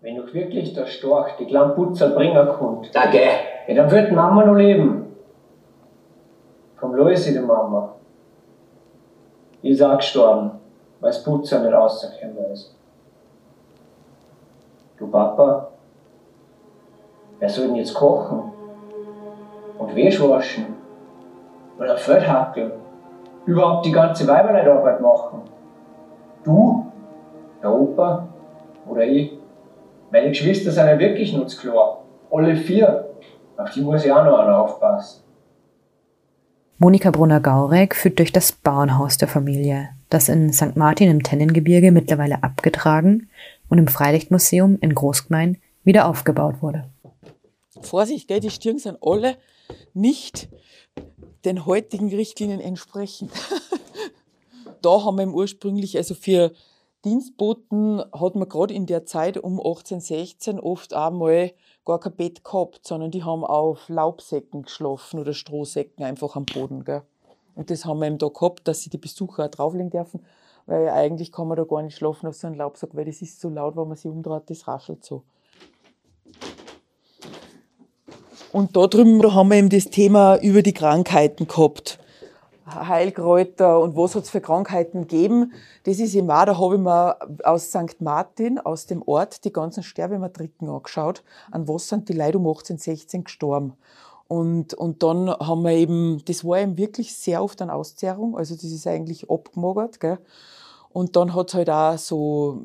Wenn 0.00 0.16
doch 0.16 0.34
wirklich 0.34 0.74
der 0.74 0.86
Storch 0.86 1.36
die 1.38 1.46
kleinen 1.46 1.76
Putzer 1.76 2.08
bringen 2.08 2.48
kommt, 2.48 2.92
Danke. 2.92 3.20
ja, 3.68 3.74
dann 3.76 3.88
wird 3.88 4.10
Mama 4.10 4.44
noch 4.44 4.56
leben. 4.56 5.06
Vom 6.80 6.96
Loisi, 6.96 7.32
die 7.32 7.38
Mama. 7.38 7.94
Die 9.62 9.68
ist 9.68 9.82
auch 9.82 9.96
gestorben, 9.96 10.50
weil 10.98 11.10
das 11.12 11.22
Putzer 11.22 11.60
nicht 11.62 11.72
rausgekommen 11.72 12.50
ist. 12.50 12.74
Du 14.98 15.06
Papa, 15.06 15.68
wer 17.38 17.48
soll 17.48 17.68
denn 17.68 17.76
jetzt 17.76 17.94
kochen? 17.94 18.50
Und 19.78 19.94
Wäsche 19.94 20.28
waschen? 20.28 20.66
Oder 21.78 21.96
Feld 21.96 22.26
hackeln? 22.26 22.72
Überhaupt 23.46 23.86
die 23.86 23.92
ganze 23.92 24.26
Weiberleitarbeit 24.26 25.00
machen? 25.00 25.42
Du, 26.44 26.86
der 27.62 27.72
Opa 27.72 28.28
oder 28.86 29.04
ich? 29.04 29.32
Meine 30.10 30.30
Geschwister 30.30 30.72
sind 30.72 30.86
ja 30.86 30.98
wirklich 30.98 31.32
nutzklar. 31.32 32.04
Alle 32.30 32.56
vier. 32.56 33.08
Auf 33.56 33.70
die 33.70 33.80
muss 33.80 34.04
ich 34.04 34.12
auch 34.12 34.24
noch 34.24 34.38
einer 34.38 34.58
aufpassen. 34.58 35.22
Monika 36.78 37.12
Brunner-Gaurek 37.12 37.94
führt 37.94 38.18
durch 38.18 38.32
das 38.32 38.50
Bauernhaus 38.50 39.16
der 39.16 39.28
Familie, 39.28 39.90
das 40.10 40.28
in 40.28 40.52
St. 40.52 40.76
Martin 40.76 41.10
im 41.10 41.22
Tennengebirge 41.22 41.92
mittlerweile 41.92 42.42
abgetragen 42.42 43.30
und 43.68 43.78
im 43.78 43.86
Freilichtmuseum 43.86 44.78
in 44.80 44.94
Großgmain 44.94 45.58
wieder 45.84 46.08
aufgebaut 46.08 46.60
wurde. 46.60 46.90
Vorsicht, 47.80 48.26
gell, 48.26 48.40
die 48.40 48.50
Stirn 48.50 48.78
sind 48.78 48.98
alle 49.00 49.36
nicht 49.94 50.48
den 51.44 51.66
heutigen 51.66 52.08
Richtlinien 52.08 52.60
entsprechend. 52.60 53.30
da 54.84 55.04
haben 55.04 55.18
wir 55.18 55.28
ursprünglich, 55.28 55.96
also 55.96 56.14
für 56.14 56.52
Dienstboten 57.04 58.00
hat 58.12 58.36
man 58.36 58.48
gerade 58.48 58.74
in 58.74 58.86
der 58.86 59.04
Zeit 59.06 59.36
um 59.36 59.58
1816 59.58 60.60
oft 60.60 60.94
einmal 60.94 61.52
gar 61.84 61.98
kein 61.98 62.14
Bett 62.14 62.44
gehabt, 62.44 62.86
sondern 62.86 63.10
die 63.10 63.24
haben 63.24 63.44
auf 63.44 63.88
Laubsäcken 63.88 64.62
geschlafen 64.62 65.18
oder 65.18 65.32
Strohsäcken 65.32 66.04
einfach 66.04 66.36
am 66.36 66.44
Boden. 66.44 66.84
Gell. 66.84 67.02
Und 67.56 67.70
das 67.70 67.84
haben 67.84 67.98
wir 67.98 68.06
eben 68.06 68.18
da 68.18 68.28
gehabt, 68.28 68.68
dass 68.68 68.82
sie 68.82 68.90
die 68.90 68.98
Besucher 68.98 69.46
auch 69.46 69.50
drauflegen 69.50 69.90
dürfen, 69.90 70.24
weil 70.66 70.88
eigentlich 70.88 71.32
kann 71.32 71.48
man 71.48 71.56
da 71.56 71.64
gar 71.64 71.82
nicht 71.82 71.96
schlafen 71.96 72.28
auf 72.28 72.36
so 72.36 72.46
einem 72.46 72.56
Laubsack, 72.56 72.90
weil 72.92 73.04
das 73.04 73.20
ist 73.20 73.40
so 73.40 73.48
laut, 73.48 73.76
wenn 73.76 73.88
man 73.88 73.96
sich 73.96 74.10
umdreht, 74.10 74.44
das 74.46 74.68
raschelt 74.68 75.04
so. 75.04 75.22
Und 78.52 78.76
da 78.76 78.86
drüben 78.86 79.34
haben 79.34 79.48
wir 79.48 79.56
eben 79.56 79.70
das 79.70 79.86
Thema 79.86 80.36
über 80.36 80.62
die 80.62 80.74
Krankheiten 80.74 81.48
gehabt. 81.48 81.98
Heilkräuter 82.66 83.80
und 83.80 83.96
was 83.96 84.14
hat's 84.14 84.30
für 84.30 84.40
Krankheiten 84.40 85.02
gegeben. 85.02 85.52
Das 85.84 85.98
ist 85.98 86.16
auch, 86.16 86.44
da 86.44 86.58
habe 86.58 86.74
ich 86.76 86.80
mir 86.80 87.16
aus 87.44 87.68
St. 87.68 88.00
Martin, 88.00 88.58
aus 88.58 88.86
dem 88.86 89.02
Ort, 89.02 89.44
die 89.44 89.52
ganzen 89.52 89.82
Sterbematriken 89.82 90.68
angeschaut, 90.68 91.22
an 91.50 91.66
was 91.68 91.88
sind 91.88 92.08
die 92.08 92.14
Leute 92.14 92.38
um 92.38 92.46
1816 92.46 93.24
gestorben. 93.24 93.74
Und, 94.28 94.74
und 94.74 95.02
dann 95.02 95.28
haben 95.28 95.62
wir 95.62 95.72
eben, 95.72 96.22
das 96.24 96.44
war 96.44 96.58
eben 96.58 96.78
wirklich 96.78 97.14
sehr 97.16 97.42
oft 97.42 97.60
eine 97.60 97.74
Auszehrung, 97.74 98.36
also 98.36 98.54
das 98.54 98.64
ist 98.64 98.86
eigentlich 98.86 99.30
abgemagert, 99.30 100.00
gell. 100.00 100.18
Und 100.92 101.16
dann 101.16 101.34
hat's 101.34 101.54
halt 101.54 101.70
auch 101.70 101.96
so 101.96 102.60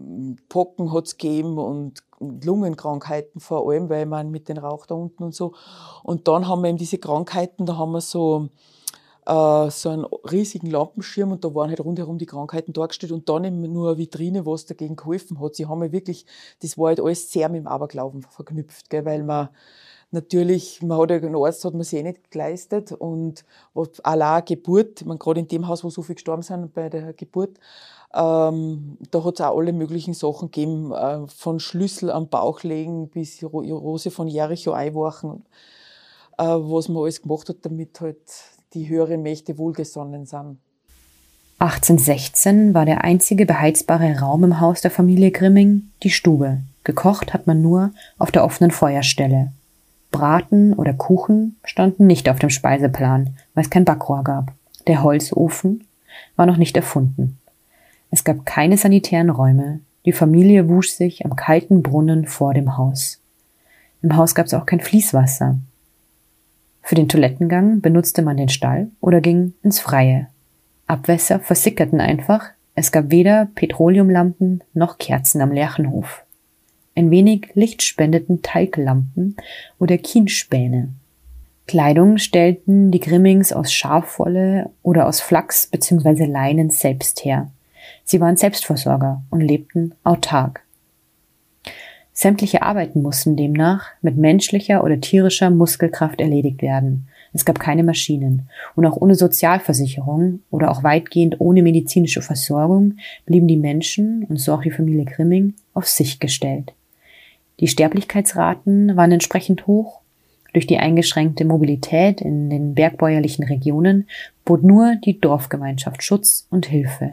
Pocken 0.50 0.92
hat's 0.94 1.18
gegeben 1.18 1.58
und 1.58 2.04
Lungenkrankheiten 2.20 3.40
vor 3.40 3.70
allem, 3.70 3.90
weil 3.90 4.06
man 4.06 4.32
mit 4.32 4.50
den 4.50 4.58
Rauch 4.58 4.86
da 4.86 4.96
unten 4.96 5.24
und 5.24 5.36
so. 5.36 5.54
Und 6.04 6.28
dann 6.28 6.48
haben 6.48 6.62
wir 6.62 6.70
eben 6.70 6.78
diese 6.78 6.98
Krankheiten, 6.98 7.66
da 7.66 7.78
haben 7.78 7.92
wir 7.92 8.02
so, 8.02 8.50
äh, 9.28 9.70
so 9.70 9.90
einen 9.90 10.06
riesigen 10.06 10.72
Lampenschirm 10.72 11.32
und 11.32 11.44
da 11.44 11.54
waren 11.54 11.70
halt 11.70 11.82
rundherum 11.82 12.18
die 12.18 12.26
Krankheiten 12.26 12.72
dargestellt 12.74 13.12
und 13.12 13.28
dann 13.28 13.44
eben 13.44 13.62
nur 13.62 13.90
eine 13.90 13.98
Vitrine, 13.98 14.46
was 14.46 14.66
dagegen 14.66 14.96
geholfen 14.96 15.40
hat. 15.42 15.56
Sie 15.56 15.66
haben 15.66 15.84
ja 15.84 15.92
wirklich, 15.92 16.26
das 16.62 16.78
war 16.78 16.88
halt 16.88 17.02
alles 17.02 17.32
sehr 17.32 17.50
mit 17.50 17.60
dem 17.60 17.68
Aberglauben 17.68 18.24
verknüpft, 18.24 18.90
gell, 18.90 19.04
weil 19.06 19.24
man 19.24 19.50
natürlich, 20.12 20.82
man 20.82 20.98
hat 20.98 21.12
ja, 21.12 21.18
einen 21.18 21.36
Arzt 21.36 21.66
hat 21.66 21.74
man 21.74 21.84
sich 21.84 22.00
eh 22.00 22.04
nicht 22.04 22.32
geleistet 22.32 22.94
und 22.94 23.44
allein 24.04 24.46
Geburt, 24.46 25.06
man 25.06 25.20
gerade 25.20 25.42
in 25.42 25.50
dem 25.50 25.68
Haus, 25.68 25.84
wo 25.84 25.90
so 25.90 26.02
viele 26.02 26.16
gestorben 26.16 26.42
sind 26.42 26.74
bei 26.74 26.88
der 26.88 27.12
Geburt, 27.12 27.60
ähm, 28.14 28.98
da 29.12 29.24
hat 29.26 29.34
es 29.34 29.42
auch 29.42 29.58
alle 29.58 29.74
möglichen 29.74 30.14
Sachen 30.14 30.52
gegeben, 30.52 30.94
äh, 30.94 31.28
von 31.28 31.60
Schlüssel 31.60 32.10
am 32.12 32.30
Bauch 32.30 32.64
legen 32.64 33.10
bis 33.10 33.44
Rose 33.44 34.10
von 34.10 34.30
Jericho 34.30 34.72
einwachen, 34.72 35.44
äh, 36.38 36.46
was 36.46 36.88
man 36.88 37.04
alles 37.04 37.22
gemacht 37.22 37.50
hat, 37.50 37.58
damit 37.64 38.00
halt 38.00 38.22
die 38.78 38.90
höheren 38.90 39.24
Mächte 39.24 39.58
wohlgesonnen 39.58 40.26
sind. 40.26 40.58
1816 41.60 42.76
war 42.76 42.86
der 42.86 43.04
einzige 43.04 43.48
beheizbare 43.48 44.20
Raum 44.20 44.44
im 44.44 44.60
Haus 44.60 44.82
der 44.82 44.92
Familie 44.92 45.32
Grimming 45.32 45.90
die 46.04 46.12
Stube. 46.12 46.60
Gekocht 46.84 47.34
hat 47.34 47.48
man 47.48 47.62
nur 47.62 47.92
auf 48.20 48.32
der 48.32 48.44
offenen 48.44 48.70
Feuerstelle. 48.70 49.52
Braten 50.12 50.74
oder 50.74 50.94
Kuchen 50.94 51.58
standen 51.64 52.06
nicht 52.06 52.30
auf 52.30 52.38
dem 52.38 52.52
Speiseplan, 52.52 53.36
weil 53.56 53.64
es 53.64 53.70
kein 53.72 53.86
Backrohr 53.86 54.24
gab. 54.24 54.54
Der 54.86 55.02
Holzofen 55.02 55.84
war 56.36 56.46
noch 56.46 56.58
nicht 56.58 56.78
erfunden. 56.78 57.40
Es 58.12 58.24
gab 58.24 58.46
keine 58.46 58.78
sanitären 58.78 59.30
Räume, 59.30 59.82
Die 60.06 60.14
Familie 60.14 60.70
wusch 60.70 60.92
sich 60.92 61.26
am 61.26 61.36
kalten 61.36 61.84
Brunnen 61.84 62.28
vor 62.28 62.54
dem 62.54 62.78
Haus. 62.78 63.20
Im 64.02 64.16
Haus 64.16 64.36
gab 64.36 64.46
es 64.46 64.54
auch 64.54 64.66
kein 64.66 64.80
Fließwasser. 64.80 65.58
Für 66.88 66.96
den 66.96 67.10
Toilettengang 67.10 67.82
benutzte 67.82 68.22
man 68.22 68.38
den 68.38 68.48
Stall 68.48 68.88
oder 69.02 69.20
ging 69.20 69.54
ins 69.62 69.82
Freie. 69.82 70.28
Abwässer 70.86 71.42
versickerten 71.42 72.00
einfach, 72.00 72.52
es 72.76 72.94
gab 72.94 73.12
weder 73.12 73.50
Petroleumlampen 73.56 74.64
noch 74.74 74.98
Kerzen 74.98 75.42
am 75.42 75.52
Lerchenhof. 75.52 76.24
Ein 76.96 77.12
wenig 77.12 77.50
Licht 77.56 77.82
spendeten 77.82 78.42
Teiglampen 78.42 79.36
oder 79.80 79.98
Kienspäne. 79.98 80.94
Kleidung 81.68 82.20
stellten 82.20 82.90
die 82.90 83.02
Grimmings 83.02 83.52
aus 83.52 83.74
Schafwolle 83.74 84.70
oder 84.82 85.08
aus 85.08 85.20
Flachs 85.20 85.68
bzw. 85.68 86.24
Leinen 86.24 86.70
selbst 86.70 87.26
her. 87.26 87.52
Sie 88.06 88.22
waren 88.22 88.38
Selbstversorger 88.38 89.24
und 89.30 89.42
lebten 89.42 89.94
autark. 90.06 90.64
Sämtliche 92.20 92.64
Arbeiten 92.64 93.04
mussten 93.04 93.36
demnach 93.36 93.90
mit 94.02 94.18
menschlicher 94.18 94.84
oder 94.84 95.00
tierischer 95.00 95.52
Muskelkraft 95.52 96.20
erledigt 96.20 96.64
werden. 96.64 97.10
Es 97.32 97.46
gab 97.46 97.60
keine 97.60 97.84
Maschinen. 97.84 98.50
Und 98.76 98.88
auch 98.88 98.98
ohne 98.98 99.14
Sozialversicherung 99.14 100.40
oder 100.50 100.72
auch 100.72 100.82
weitgehend 100.82 101.40
ohne 101.40 101.62
medizinische 101.62 102.24
Versorgung 102.24 102.98
blieben 103.28 103.48
die 103.48 103.56
Menschen, 103.56 104.24
und 104.24 104.38
so 104.38 104.56
auch 104.56 104.64
die 104.64 104.72
Familie 104.72 105.06
Grimming, 105.06 105.54
auf 105.76 105.86
sich 105.86 106.20
gestellt. 106.20 106.74
Die 107.60 107.68
Sterblichkeitsraten 107.68 108.98
waren 108.98 109.12
entsprechend 109.12 109.68
hoch. 109.68 110.00
Durch 110.54 110.66
die 110.66 110.80
eingeschränkte 110.80 111.46
Mobilität 111.46 112.20
in 112.20 112.50
den 112.50 112.74
bergbäuerlichen 112.74 113.46
Regionen 113.46 114.08
bot 114.44 114.64
nur 114.64 114.96
die 115.06 115.22
Dorfgemeinschaft 115.22 116.02
Schutz 116.02 116.48
und 116.50 116.66
Hilfe. 116.66 117.12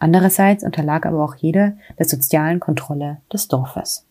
Andererseits 0.00 0.64
unterlag 0.64 1.06
aber 1.06 1.22
auch 1.22 1.36
jeder 1.36 1.74
der 2.00 2.06
sozialen 2.06 2.58
Kontrolle 2.58 3.18
des 3.32 3.46
Dorfes. 3.46 4.06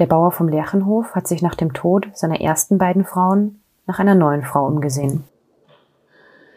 Der 0.00 0.06
Bauer 0.06 0.32
vom 0.32 0.48
Lerchenhof 0.48 1.14
hat 1.14 1.28
sich 1.28 1.40
nach 1.40 1.54
dem 1.54 1.72
Tod 1.72 2.08
seiner 2.14 2.40
ersten 2.40 2.78
beiden 2.78 3.04
Frauen 3.04 3.60
nach 3.86 4.00
einer 4.00 4.16
neuen 4.16 4.42
Frau 4.42 4.66
umgesehen. 4.66 5.24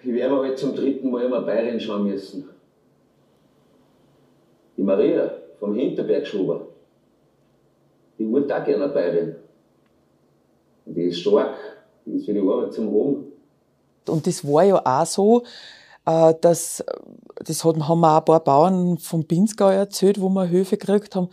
Ich 0.04 0.12
werde 0.12 0.34
mir 0.34 0.42
halt 0.42 0.58
zum 0.58 0.76
dritten 0.76 1.12
Mal 1.12 1.26
immer 1.26 1.42
Bayern 1.42 1.80
schauen 1.80 2.06
müssen. 2.06 2.50
Die 4.76 4.84
Maria 4.84 5.32
vom 5.60 5.76
Hinterbergschuber, 5.76 6.62
die 8.18 8.32
wollte 8.32 8.56
auch 8.56 8.64
gerne 8.64 8.88
Bayern. 8.88 9.36
Und 10.86 10.96
die 10.96 11.04
ist 11.04 11.20
stark, 11.20 11.56
die 12.06 12.18
ist 12.18 12.26
für 12.26 12.34
die 12.34 12.40
Arbeit 12.40 12.74
zum 12.74 12.90
Hohen. 12.90 13.26
Und 14.08 14.26
das 14.26 14.48
war 14.48 14.64
ja 14.64 14.82
auch 14.84 15.06
so, 15.06 15.44
äh, 16.06 16.34
dass, 16.42 16.84
das 17.44 17.64
haben 17.66 17.80
mir 18.00 18.10
auch 18.10 18.20
ein 18.20 18.26
paar 18.26 18.40
Bauern 18.40 18.98
vom 18.98 19.26
Pinzgau 19.26 19.70
erzählt, 19.70 20.22
wo 20.22 20.30
wir 20.30 20.50
Höfe 20.50 20.78
gekriegt 20.78 21.16
haben, 21.16 21.30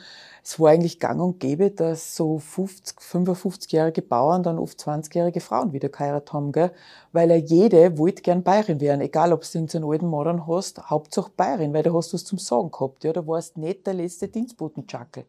es 0.47 0.61
war 0.61 0.71
eigentlich 0.71 1.01
gang 1.01 1.21
und 1.23 1.41
gäbe, 1.41 1.71
dass 1.71 2.15
so 2.15 2.39
50, 2.39 2.99
55-jährige 2.99 4.03
Bauern 4.03 4.43
dann 4.43 4.59
oft 4.59 4.79
20-jährige 4.79 5.41
Frauen 5.41 5.73
wieder 5.73 5.89
geheiratet 5.89 6.35
haben, 6.35 6.53
gell? 6.53 6.71
weil 7.13 7.31
ja 7.31 7.37
jede 7.37 7.97
wollte 7.97 8.21
gern 8.23 8.43
Bayerin 8.43 8.79
werden, 8.81 9.01
egal 9.01 9.33
ob 9.33 9.43
du 9.51 9.59
einen 9.59 9.85
alten 9.85 10.07
Modern 10.07 10.47
hast, 10.47 10.91
Hauptsache 10.91 11.31
Bayerin, 11.35 11.73
weil 11.73 11.83
da 11.83 11.95
hast 11.95 12.13
du 12.13 12.17
was 12.17 12.25
zum 12.25 12.39
Sagen 12.39 12.71
gehabt, 12.71 13.05
ja, 13.05 13.15
da 13.15 13.27
warst 13.27 13.57
nicht 13.57 13.87
der 13.87 13.95
letzte 13.95 14.29
Dienstbotenschackel. 14.29 15.25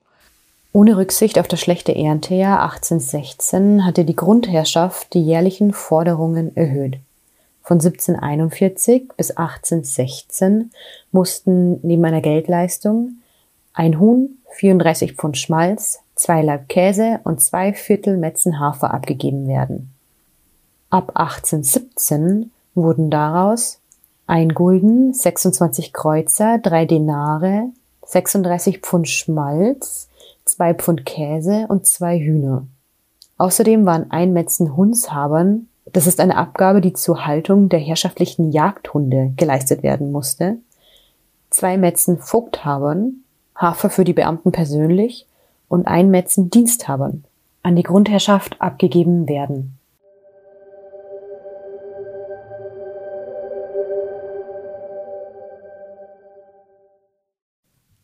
Ohne 0.74 0.98
Rücksicht 0.98 1.40
auf 1.40 1.48
das 1.48 1.62
schlechte 1.62 1.96
Erntejahr 1.96 2.62
1816 2.64 3.86
hatte 3.86 4.04
die 4.04 4.18
Grundherrschaft 4.18 5.14
die 5.14 5.24
jährlichen 5.24 5.72
Forderungen 5.72 6.58
erhöht. 6.58 7.00
Von 7.64 7.78
1741 7.78 9.14
bis 9.16 9.32
1816 9.32 10.72
mussten 11.14 11.80
neben 11.88 12.04
einer 12.04 12.20
Geldleistung 12.20 13.14
ein 13.74 14.00
Huhn, 14.00 14.38
34 14.56 15.14
Pfund 15.14 15.38
Schmalz, 15.38 16.00
zwei 16.16 16.42
Laib 16.42 16.70
Käse 16.70 17.20
und 17.24 17.42
zwei 17.42 17.74
Viertel 17.74 18.18
Metzen 18.18 18.60
Hafer 18.60 18.94
abgegeben 18.94 19.48
werden. 19.48 19.94
Ab 20.90 21.12
1817 21.16 22.52
wurden 22.74 23.10
daraus 23.10 23.80
ein 24.28 24.54
Gulden, 24.54 25.14
26 25.14 25.92
Kreuzer, 25.92 26.58
drei 26.58 26.86
Denare, 26.86 27.66
36 28.06 28.80
Pfund 28.80 29.10
Schmalz, 29.10 30.08
zwei 30.46 30.74
Pfund 30.74 31.06
Käse 31.06 31.66
und 31.68 31.86
zwei 31.86 32.18
Hühner. 32.18 32.66
Außerdem 33.38 33.86
waren 33.86 34.10
ein 34.12 34.32
Metzen 34.32 34.78
Hundshabern, 34.78 35.68
das 35.92 36.08
ist 36.08 36.20
eine 36.20 36.38
Abgabe, 36.38 36.80
die 36.80 36.94
zur 36.94 37.28
Haltung 37.28 37.68
der 37.68 37.80
herrschaftlichen 37.80 38.52
Jagdhunde 38.52 39.34
geleistet 39.36 39.84
werden 39.84 40.12
musste, 40.12 40.58
zwei 41.50 41.78
Metzen 41.78 42.18
Vogthabern, 42.18 43.25
Hafer 43.56 43.90
für 43.90 44.04
die 44.04 44.14
Beamten 44.14 44.52
persönlich 44.52 45.28
und 45.68 45.88
ein 45.88 46.12
Metzen 46.12 46.50
Diensthabern 46.50 47.26
an 47.64 47.76
die 47.76 47.84
Grundherrschaft 47.84 48.62
abgegeben 48.62 49.28
werden. 49.28 49.80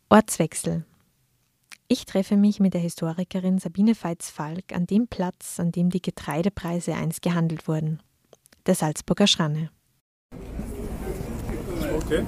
Ortswechsel. 0.10 0.84
Ich 1.88 2.06
treffe 2.06 2.36
mich 2.38 2.60
mit 2.60 2.74
der 2.74 2.82
Historikerin 2.82 3.60
Sabine 3.60 3.94
Veits-Falk 3.96 4.74
an 4.74 4.86
dem 4.86 5.08
Platz, 5.08 5.60
an 5.60 5.72
dem 5.72 5.90
die 5.90 6.02
Getreidepreise 6.02 6.94
einst 6.96 7.22
gehandelt 7.22 7.68
wurden, 7.68 8.02
der 8.66 8.76
Salzburger 8.76 9.28
Schranne. 9.28 9.70
Der 12.12 12.24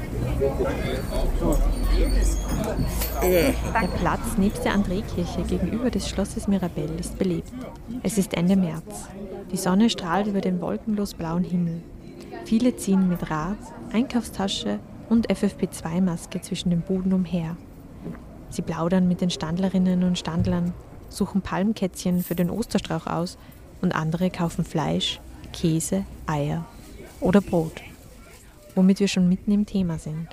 Platz 3.99 4.37
nebst 4.37 4.63
der 4.63 4.75
Andrekirche 4.75 5.41
gegenüber 5.43 5.89
des 5.89 6.07
Schlosses 6.07 6.47
Mirabell 6.47 6.97
ist 6.97 7.17
belebt. 7.19 7.51
Es 8.01 8.17
ist 8.17 8.33
Ende 8.33 8.55
März. 8.55 9.09
Die 9.51 9.57
Sonne 9.57 9.89
strahlt 9.89 10.27
über 10.27 10.39
den 10.39 10.61
wolkenlos 10.61 11.13
blauen 11.15 11.43
Himmel. 11.43 11.81
Viele 12.45 12.77
ziehen 12.77 13.09
mit 13.09 13.29
Rad, 13.29 13.57
Einkaufstasche 13.91 14.79
und 15.09 15.27
FFP2-Maske 15.27 16.39
zwischen 16.39 16.69
den 16.69 16.79
Buden 16.79 17.11
umher. 17.11 17.57
Sie 18.51 18.61
plaudern 18.61 19.09
mit 19.09 19.19
den 19.19 19.31
Standlerinnen 19.31 20.05
und 20.05 20.17
Standlern, 20.17 20.73
suchen 21.09 21.41
Palmkätzchen 21.41 22.23
für 22.23 22.35
den 22.35 22.49
Osterstrauch 22.49 23.05
aus 23.05 23.37
und 23.81 23.93
andere 23.93 24.29
kaufen 24.29 24.63
Fleisch, 24.63 25.19
Käse, 25.51 26.05
Eier 26.25 26.63
oder 27.19 27.41
Brot. 27.41 27.81
Womit 28.75 28.99
wir 28.99 29.07
schon 29.07 29.29
mitten 29.29 29.51
im 29.51 29.65
Thema 29.65 29.99
sind. 29.99 30.29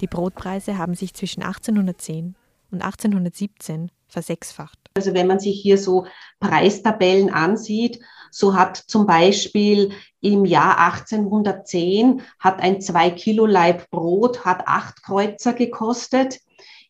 Die 0.00 0.08
Brotpreise 0.08 0.78
haben 0.78 0.94
sich 0.94 1.14
zwischen 1.14 1.42
1810 1.42 2.34
und 2.72 2.82
1817 2.82 3.90
versechsfacht. 4.08 4.78
Also 4.96 5.14
wenn 5.14 5.26
man 5.26 5.38
sich 5.38 5.60
hier 5.60 5.78
so 5.78 6.06
Preistabellen 6.40 7.30
ansieht, 7.30 8.00
so 8.30 8.56
hat 8.56 8.76
zum 8.76 9.06
Beispiel 9.06 9.92
im 10.20 10.44
Jahr 10.44 10.78
1810 10.78 12.22
hat 12.40 12.60
ein 12.60 12.80
2 12.80 13.10
Kilo 13.10 13.46
Leib 13.46 13.88
Brot 13.90 14.44
hat 14.44 14.66
8 14.66 15.02
Kreuzer 15.02 15.52
gekostet. 15.52 16.40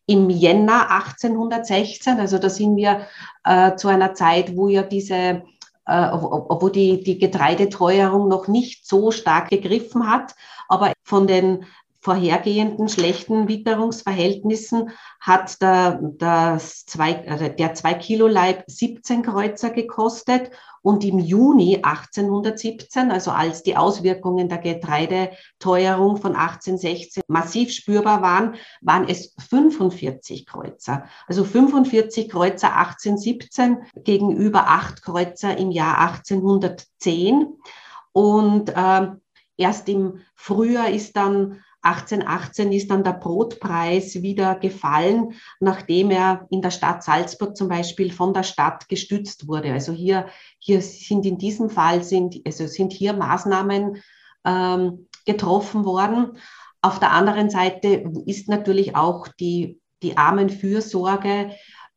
Im 0.07 0.29
Jänner 0.29 0.91
1816, 0.91 2.19
also 2.19 2.37
da 2.37 2.49
sind 2.49 2.75
wir 2.75 3.07
äh, 3.43 3.75
zu 3.75 3.87
einer 3.87 4.13
Zeit, 4.13 4.55
wo 4.55 4.67
ja 4.67 4.83
diese 4.83 5.43
äh, 5.85 6.11
wo 6.11 6.69
die, 6.69 7.03
die 7.03 7.17
Getreideteuerung 7.17 8.27
noch 8.27 8.47
nicht 8.47 8.87
so 8.87 9.11
stark 9.11 9.49
gegriffen 9.49 10.09
hat. 10.09 10.35
Aber 10.67 10.93
von 11.03 11.27
den 11.27 11.65
vorhergehenden 12.05 12.87
schlechten 12.87 13.47
Witterungsverhältnissen 13.47 14.91
hat 15.19 15.59
der, 15.59 15.99
das 16.19 16.85
zwei, 16.85 17.27
also 17.27 17.47
der 17.47 17.73
2 17.73 17.95
Kilo 17.95 18.27
Leib 18.27 18.63
17 18.67 19.23
Kreuzer 19.23 19.71
gekostet 19.71 20.51
und 20.83 21.03
im 21.03 21.17
Juni 21.17 21.79
1817, 21.81 23.09
also 23.09 23.31
als 23.31 23.63
die 23.63 23.75
Auswirkungen 23.75 24.49
der 24.49 24.59
Getreideteuerung 24.59 26.17
von 26.17 26.35
1816 26.35 27.23
massiv 27.27 27.71
spürbar 27.71 28.21
waren, 28.21 28.53
waren 28.81 29.09
es 29.09 29.33
45 29.49 30.45
Kreuzer. 30.45 31.05
Also 31.25 31.43
45 31.43 32.29
Kreuzer 32.29 32.75
1817 32.75 33.79
gegenüber 34.03 34.67
8 34.67 35.01
Kreuzer 35.01 35.57
im 35.57 35.71
Jahr 35.71 35.97
1810. 35.97 37.47
Und 38.11 38.69
äh, 38.69 39.07
erst 39.57 39.89
im 39.89 40.19
Frühjahr 40.35 40.91
ist 40.91 41.17
dann 41.17 41.63
1818 41.85 42.71
ist 42.71 42.89
dann 42.89 43.03
der 43.03 43.13
Brotpreis 43.13 44.21
wieder 44.23 44.55
gefallen, 44.55 45.33
nachdem 45.59 46.09
er 46.09 46.47
in 46.49 46.63
der 46.63 46.71
Stadt 46.71 47.03
Salzburg 47.03 47.55
zum 47.55 47.69
Beispiel 47.69 48.11
von 48.11 48.33
der 48.33 48.41
Stadt 48.41 48.89
gestützt 48.89 49.47
wurde. 49.47 49.71
Also 49.71 49.93
hier, 49.93 50.25
hier 50.57 50.81
sind 50.81 51.25
in 51.27 51.37
diesem 51.37 51.69
Fall 51.69 52.03
sind, 52.03 52.41
also 52.43 52.65
sind 52.65 52.91
hier 52.91 53.13
Maßnahmen 53.13 54.01
ähm, 54.45 55.07
getroffen 55.27 55.85
worden. 55.85 56.37
Auf 56.81 56.99
der 56.99 57.11
anderen 57.11 57.51
Seite 57.51 58.03
ist 58.25 58.49
natürlich 58.49 58.95
auch 58.95 59.27
die, 59.27 59.79
die 60.01 60.17
Armenfürsorge 60.17 61.51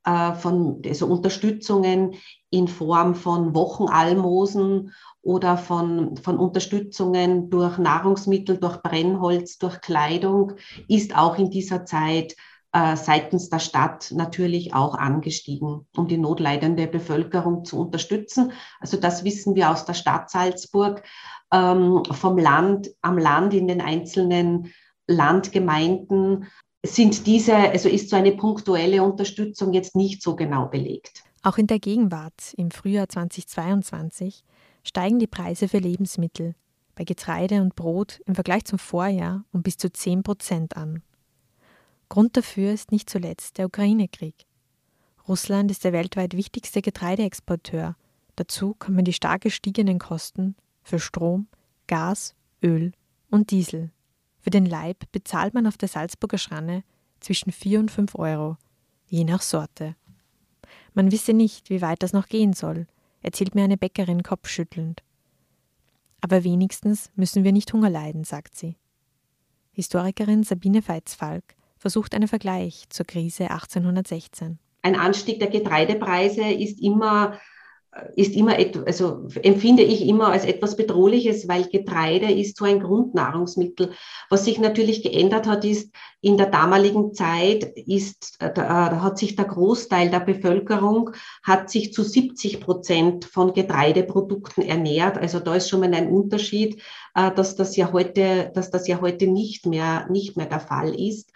äh, 0.09 0.35
von 0.35 0.81
also 0.87 1.07
Unterstützungen 1.07 2.15
in 2.49 2.67
Form 2.67 3.15
von 3.15 3.55
Wochenalmosen 3.55 4.95
oder 5.21 5.59
von, 5.59 6.17
von 6.17 6.39
Unterstützungen 6.39 7.51
durch 7.51 7.77
Nahrungsmittel, 7.77 8.57
durch 8.57 8.83
Brennholz, 8.83 9.59
durch 9.59 9.83
Kleidung 9.83 10.53
ist 10.89 11.15
auch 11.15 11.37
in 11.39 11.51
dieser 11.51 11.85
Zeit 11.85 12.37
äh, 12.73 12.97
seitens 12.97 13.51
der 13.51 13.59
Stadt 13.59 14.11
natürlich 14.15 14.73
auch 14.73 14.95
angestiegen, 14.95 15.87
um 15.95 16.09
die 16.09 16.17
notleidende 16.17 16.87
Bevölkerung 16.87 17.67
zu 17.67 17.79
unterstützen. 17.79 18.53
Also 18.81 18.97
das 18.97 19.25
wissen 19.25 19.55
wir 19.57 19.71
aus 19.71 19.85
der 19.85 19.95
Stadt 19.95 20.31
Salzburg, 20.31 21.03
ähm, 21.53 22.03
vom 22.13 22.39
Land, 22.39 22.91
am 23.03 23.19
Land 23.19 23.53
in 23.53 23.69
den 23.69 23.83
einzelnen 23.83 24.73
Landgemeinden 25.07 26.47
sind 26.85 27.27
diese, 27.27 27.57
also 27.57 27.89
ist 27.89 28.11
so 28.11 28.17
eine 28.17 28.33
punktuelle 28.33 29.03
Unterstützung 29.03 29.73
jetzt 29.73 29.97
nicht 29.97 30.23
so 30.23 30.37
genau 30.37 30.67
belegt. 30.67 31.25
Auch 31.43 31.59
in 31.59 31.67
der 31.67 31.79
Gegenwart, 31.79 32.55
im 32.57 32.71
Frühjahr 32.71 33.09
2022, 33.09 34.45
steigen 34.85 35.19
die 35.19 35.27
Preise 35.27 35.69
für 35.69 35.79
Lebensmittel 35.79 36.55
bei 36.95 37.05
Getreide 37.05 37.63
und 37.63 37.77
Brot 37.77 38.21
im 38.27 38.35
Vergleich 38.35 38.65
zum 38.65 38.79
Vorjahr 38.79 39.45
um 39.53 39.63
bis 39.63 39.77
zu 39.77 39.93
10 39.93 40.25
Prozent 40.25 40.77
an. 40.77 41.03
Grund 42.09 42.37
dafür 42.37 42.73
ist 42.73 42.91
nicht 42.91 43.09
zuletzt 43.09 43.59
der 43.59 43.67
Ukraine-Krieg. 43.67 44.35
Russland 45.29 45.71
ist 45.71 45.85
der 45.85 45.93
weltweit 45.93 46.37
wichtigste 46.37 46.83
Getreideexporteur. 46.83 47.97
Dazu 48.35 48.75
kommen 48.79 49.05
die 49.05 49.13
stark 49.13 49.43
gestiegenen 49.43 49.99
Kosten 49.99 50.57
für 50.83 50.99
Strom, 50.99 51.49
Gas, 51.87 52.35
Öl 52.63 52.93
und 53.31 53.51
Diesel. 53.51 53.91
Für 54.49 54.51
den 54.51 54.65
Leib 54.65 55.13
bezahlt 55.13 55.53
man 55.53 55.67
auf 55.67 55.77
der 55.77 55.91
Salzburger 55.91 56.39
Schranne 56.39 56.83
zwischen 57.21 57.53
4 57.53 57.81
und 57.81 57.91
5 57.91 58.15
Euro, 58.15 58.57
je 59.07 59.25
nach 59.25 59.43
Sorte. 59.43 59.95
Man 60.95 61.13
wisse 61.13 61.35
nicht, 61.35 61.69
wie 61.69 61.83
weit 61.83 62.03
das 62.03 62.15
noch 62.15 62.29
gehen 62.29 62.55
soll, 62.55 62.87
erzählt 63.21 63.55
mir 63.55 63.63
eine 63.63 63.77
Bäckerin 63.77 64.23
kopfschüttelnd. 64.23 65.03
Aber 66.23 66.45
wenigstens 66.45 67.11
müssen 67.15 67.45
wir 67.45 67.53
nicht 67.53 67.71
Hunger 67.75 67.91
leiden, 67.91 68.25
sagt 68.25 68.57
sie. 68.57 68.77
Historikerin 69.73 70.45
Sabine 70.45 70.81
Veitsfalk 70.81 71.45
versucht 71.77 72.15
einen 72.15 72.27
Vergleich 72.27 72.85
zur 72.89 73.05
Krise 73.05 73.51
1816. 73.51 74.59
Ein 74.81 74.97
Anstieg 74.97 75.41
der 75.41 75.51
Getreidepreise 75.51 76.49
ist 76.49 76.81
immer 76.81 77.39
ist 78.17 78.35
immer, 78.35 78.57
also 78.87 79.27
empfinde 79.43 79.83
ich 79.83 80.07
immer 80.07 80.29
als 80.29 80.45
etwas 80.45 80.77
Bedrohliches, 80.77 81.49
weil 81.49 81.65
Getreide 81.69 82.31
ist 82.31 82.57
so 82.57 82.65
ein 82.65 82.81
Grundnahrungsmittel. 82.81 83.93
Was 84.29 84.45
sich 84.45 84.59
natürlich 84.59 85.03
geändert 85.03 85.47
hat, 85.47 85.65
ist, 85.65 85.93
in 86.21 86.37
der 86.37 86.47
damaligen 86.47 87.15
Zeit 87.15 87.65
ist, 87.65 88.37
äh, 88.41 88.53
da 88.53 89.01
hat 89.01 89.19
sich 89.19 89.37
der 89.37 89.47
Großteil 89.47 90.11
der 90.11 90.21
Bevölkerung 90.21 91.11
hat 91.43 91.71
sich 91.71 91.93
zu 91.93 92.03
70 92.03 92.61
Prozent 92.61 93.25
von 93.25 93.53
Getreideprodukten 93.53 94.65
ernährt. 94.65 95.17
Also 95.17 95.41
da 95.41 95.55
ist 95.55 95.69
schon 95.69 95.81
mal 95.81 95.95
ein 95.95 96.09
Unterschied, 96.09 96.83
äh, 97.15 97.31
dass 97.33 97.57
das 97.57 97.77
ja 97.77 97.93
heute, 97.93 98.51
dass 98.55 98.71
das 98.71 98.87
ja 98.87 99.01
heute 99.01 99.27
nicht 99.27 99.65
mehr, 99.65 100.09
nicht 100.11 100.37
mehr 100.37 100.47
der 100.47 100.61
Fall 100.61 100.95
ist. 100.95 101.33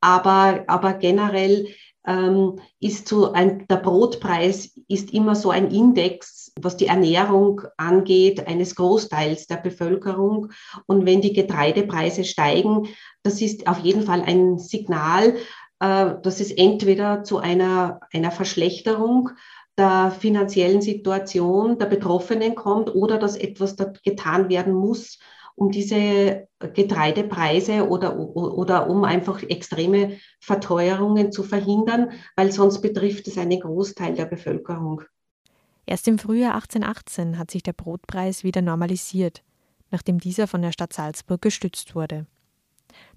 Aber, 0.00 0.64
aber 0.66 0.94
generell 0.94 1.66
ähm, 2.06 2.60
ist 2.80 3.08
so 3.08 3.32
ein, 3.32 3.66
der 3.68 3.76
Brotpreis 3.76 4.78
ist 4.88 5.12
immer 5.12 5.34
so 5.34 5.50
ein 5.50 5.70
Index, 5.70 6.52
was 6.60 6.76
die 6.76 6.86
Ernährung 6.86 7.62
angeht, 7.76 8.46
eines 8.46 8.74
Großteils 8.74 9.46
der 9.46 9.56
Bevölkerung. 9.56 10.52
Und 10.86 11.06
wenn 11.06 11.20
die 11.20 11.32
Getreidepreise 11.32 12.24
steigen, 12.24 12.88
das 13.22 13.40
ist 13.40 13.66
auf 13.66 13.78
jeden 13.78 14.02
Fall 14.02 14.22
ein 14.22 14.58
Signal, 14.58 15.36
äh, 15.80 16.14
dass 16.22 16.40
es 16.40 16.50
entweder 16.50 17.24
zu 17.24 17.38
einer, 17.38 18.00
einer 18.12 18.30
Verschlechterung 18.30 19.30
der 19.76 20.12
finanziellen 20.12 20.82
Situation 20.82 21.78
der 21.78 21.86
Betroffenen 21.86 22.54
kommt 22.54 22.94
oder 22.94 23.18
dass 23.18 23.36
etwas 23.36 23.76
getan 24.04 24.48
werden 24.48 24.72
muss, 24.72 25.18
um 25.56 25.70
diese 25.70 26.48
Getreidepreise 26.58 27.88
oder, 27.88 28.18
oder 28.18 28.88
um 28.88 29.04
einfach 29.04 29.42
extreme 29.42 30.18
Verteuerungen 30.40 31.32
zu 31.32 31.42
verhindern, 31.42 32.10
weil 32.36 32.50
sonst 32.50 32.80
betrifft 32.80 33.28
es 33.28 33.38
einen 33.38 33.60
Großteil 33.60 34.14
der 34.14 34.26
Bevölkerung. 34.26 35.02
Erst 35.86 36.08
im 36.08 36.18
Frühjahr 36.18 36.54
1818 36.54 37.38
hat 37.38 37.50
sich 37.50 37.62
der 37.62 37.74
Brotpreis 37.74 38.42
wieder 38.42 38.62
normalisiert, 38.62 39.42
nachdem 39.90 40.18
dieser 40.18 40.46
von 40.46 40.62
der 40.62 40.72
Stadt 40.72 40.92
Salzburg 40.92 41.42
gestützt 41.42 41.94
wurde. 41.94 42.26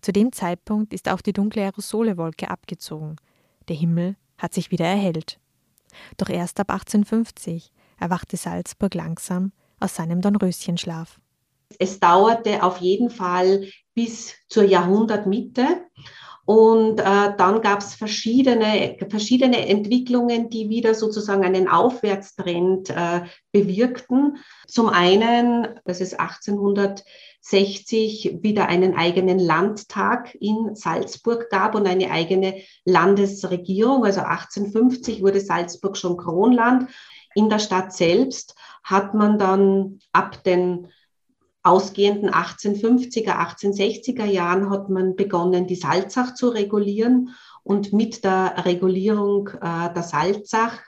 Zu 0.02 0.12
dem 0.12 0.32
Zeitpunkt 0.32 0.94
ist 0.94 1.10
auch 1.10 1.22
die 1.22 1.34
dunkle 1.34 1.64
Aerosolewolke 1.64 2.50
abgezogen. 2.50 3.16
Der 3.68 3.76
Himmel 3.76 4.16
hat 4.38 4.54
sich 4.54 4.72
wieder 4.72 4.86
erhellt. 4.86 5.40
Doch 6.18 6.30
erst 6.30 6.60
ab 6.60 6.72
1850 6.72 7.72
erwachte 8.00 8.38
Salzburg 8.38 8.94
langsam 8.94 9.52
aus 9.80 9.96
seinem 9.96 10.22
Dornröschenschlaf. 10.22 11.20
Es 11.80 12.00
dauerte 12.00 12.64
auf 12.64 12.78
jeden 12.78 13.10
Fall 13.10 13.68
bis 13.94 14.36
zur 14.48 14.64
Jahrhundertmitte. 14.64 15.88
Und 16.48 17.00
äh, 17.02 17.36
dann 17.38 17.62
gab 17.62 17.82
es 17.82 17.94
verschiedene, 17.94 18.98
verschiedene 19.10 19.68
Entwicklungen, 19.68 20.50
die 20.50 20.70
wieder 20.70 20.94
sozusagen 20.94 21.44
einen 21.44 21.68
Aufwärtstrend 21.68 22.90
äh, 22.90 23.24
bewirkten. 23.52 24.38
Zum 24.66 24.88
einen, 24.88 25.68
dass 25.84 26.00
es 26.00 26.14
1860 26.14 28.38
wieder 28.42 28.70
einen 28.70 28.96
eigenen 28.96 29.40
Landtag 29.40 30.34
in 30.36 30.74
Salzburg 30.74 31.50
gab 31.50 31.76
und 31.76 31.86
eine 31.86 32.12
eigene 32.12 32.62
Landesregierung. 32.86 34.06
Also 34.06 34.22
1850 34.22 35.22
wurde 35.22 35.42
Salzburg 35.42 35.98
schon 35.98 36.16
Kronland. 36.16 36.90
In 37.36 37.50
der 37.50 37.60
Stadt 37.60 37.92
selbst 37.92 38.56
hat 38.84 39.14
man 39.14 39.38
dann 39.38 40.00
ab 40.14 40.46
den 40.46 40.88
ausgehenden 41.68 42.30
1850er, 42.30 43.32
1860er 43.32 44.26
Jahren 44.26 44.70
hat 44.70 44.90
man 44.90 45.16
begonnen, 45.16 45.68
die 45.68 45.76
Salzach 45.76 46.34
zu 46.34 46.50
regulieren. 46.50 47.36
Und 47.64 47.92
mit 47.92 48.24
der 48.24 48.66
Regulierung 48.66 49.50
äh, 49.50 49.94
der 49.94 50.04
Salzach 50.04 50.80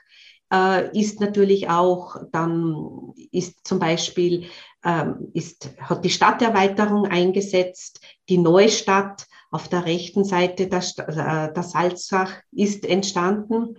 äh, 0.52 0.98
ist 0.98 1.20
natürlich 1.20 1.68
auch 1.68 2.16
dann, 2.32 3.12
ist 3.30 3.66
zum 3.66 3.78
Beispiel, 3.78 4.46
ähm, 4.84 5.28
ist, 5.34 5.70
hat 5.78 6.04
die 6.04 6.10
Stadterweiterung 6.10 7.06
eingesetzt, 7.06 8.00
die 8.28 8.38
Neustadt 8.38 9.26
auf 9.50 9.68
der 9.68 9.84
rechten 9.84 10.24
Seite 10.24 10.68
der, 10.68 10.78
äh, 10.78 11.52
der 11.52 11.62
Salzach 11.62 12.32
ist 12.52 12.86
entstanden. 12.86 13.76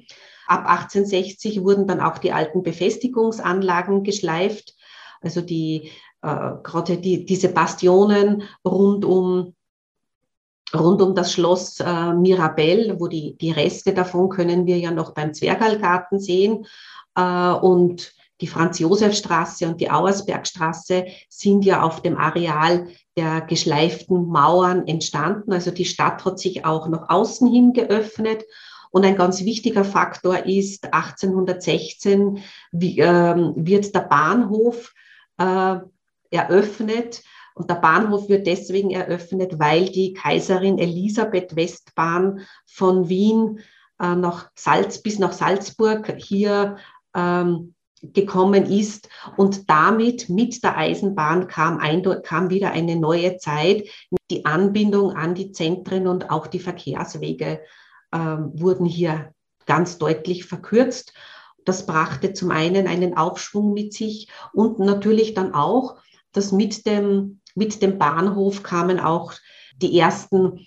Ab 0.48 0.68
1860 0.68 1.64
wurden 1.64 1.88
dann 1.88 2.02
auch 2.02 2.18
die 2.18 2.34
alten 2.34 2.62
Befestigungsanlagen 2.62 4.04
geschleift. 4.04 4.76
Also 5.22 5.42
die 5.42 5.92
äh, 6.22 6.52
gerade 6.64 6.98
die, 6.98 7.26
diese 7.26 7.50
Bastionen 7.50 8.44
rund 8.66 9.06
um 9.06 9.54
rund 10.74 11.02
um 11.02 11.16
das 11.16 11.34
Schloss 11.34 11.80
äh, 11.80 12.14
Mirabell, 12.14 12.96
wo 13.00 13.08
die, 13.08 13.36
die 13.38 13.52
Reste 13.52 13.94
davon 13.94 14.30
können 14.30 14.66
wir 14.66 14.78
ja 14.78 14.92
noch 14.92 15.14
beim 15.14 15.34
Zwergalgarten 15.34 16.20
sehen. 16.20 16.66
Äh, 17.16 17.52
und 17.52 18.14
die 18.40 18.48
Franz-Josef-Straße 18.48 19.68
und 19.68 19.82
die 19.82 19.92
Auersbergstraße 19.92 21.06
sind 21.30 21.64
ja 21.64 21.84
auf 21.84 22.02
dem 22.02 22.18
Areal 22.18 22.88
der 23.16 23.42
geschleiften 23.42 24.28
Mauern 24.28 24.88
entstanden. 24.88 25.54
Also 25.54 25.72
die 25.72 25.86
Stadt 25.86 26.26
hat 26.26 26.40
sich 26.40 26.66
auch 26.66 26.88
nach 26.88 27.10
außen 27.10 27.52
hin 27.52 27.74
geöffnet. 27.74 28.44
Und 28.90 29.06
ein 29.06 29.16
ganz 29.16 29.46
wichtiger 29.46 29.86
Faktor 29.86 30.46
ist, 30.46 30.94
1816 30.94 32.40
wie, 32.72 33.00
äh, 33.00 33.36
wird 33.56 33.94
der 33.94 34.02
Bahnhof 34.02 34.94
äh, 35.38 35.78
eröffnet. 36.32 37.24
Und 37.54 37.70
der 37.70 37.76
Bahnhof 37.76 38.30
wird 38.30 38.48
deswegen 38.48 38.92
eröffnet, 38.92 39.60
weil 39.60 39.90
die 39.90 40.14
Kaiserin 40.14 40.80
Elisabeth 40.80 41.56
Westbahn 41.56 42.42
von 42.66 43.10
Wien 43.10 43.60
äh, 44.00 44.16
nach 44.16 44.50
Salz, 44.56 45.02
bis 45.02 45.20
nach 45.20 45.34
Salzburg 45.34 46.16
hier 46.18 46.78
ähm, 47.14 47.76
gekommen 48.02 48.66
ist. 48.66 49.10
Und 49.38 49.70
damit 49.70 50.30
mit 50.30 50.64
der 50.64 50.78
Eisenbahn 50.78 51.48
kam, 51.48 51.80
kam 52.24 52.50
wieder 52.50 52.72
eine 52.72 52.96
neue 52.96 53.38
Zeit. 53.38 53.88
Die 54.32 54.46
Anbindung 54.46 55.12
an 55.12 55.36
die 55.36 55.52
Zentren 55.52 56.08
und 56.08 56.32
auch 56.32 56.48
die 56.48 56.60
Verkehrswege 56.60 57.62
ähm, 58.14 58.52
wurden 58.54 58.86
hier 58.86 59.34
ganz 59.66 59.98
deutlich 59.98 60.46
verkürzt. 60.46 61.14
Das 61.66 61.86
brachte 61.86 62.34
zum 62.34 62.50
einen 62.50 62.88
einen 62.88 63.16
Aufschwung 63.18 63.74
mit 63.74 63.94
sich 63.94 64.30
und 64.54 64.80
natürlich 64.80 65.34
dann 65.34 65.54
auch 65.54 65.98
dass 66.34 66.52
mit 66.52 66.86
dem, 66.86 67.42
mit 67.56 67.82
dem 67.82 67.98
Bahnhof 67.98 68.64
kamen 68.64 69.00
auch 69.00 69.34
die 69.76 69.98
ersten, 69.98 70.66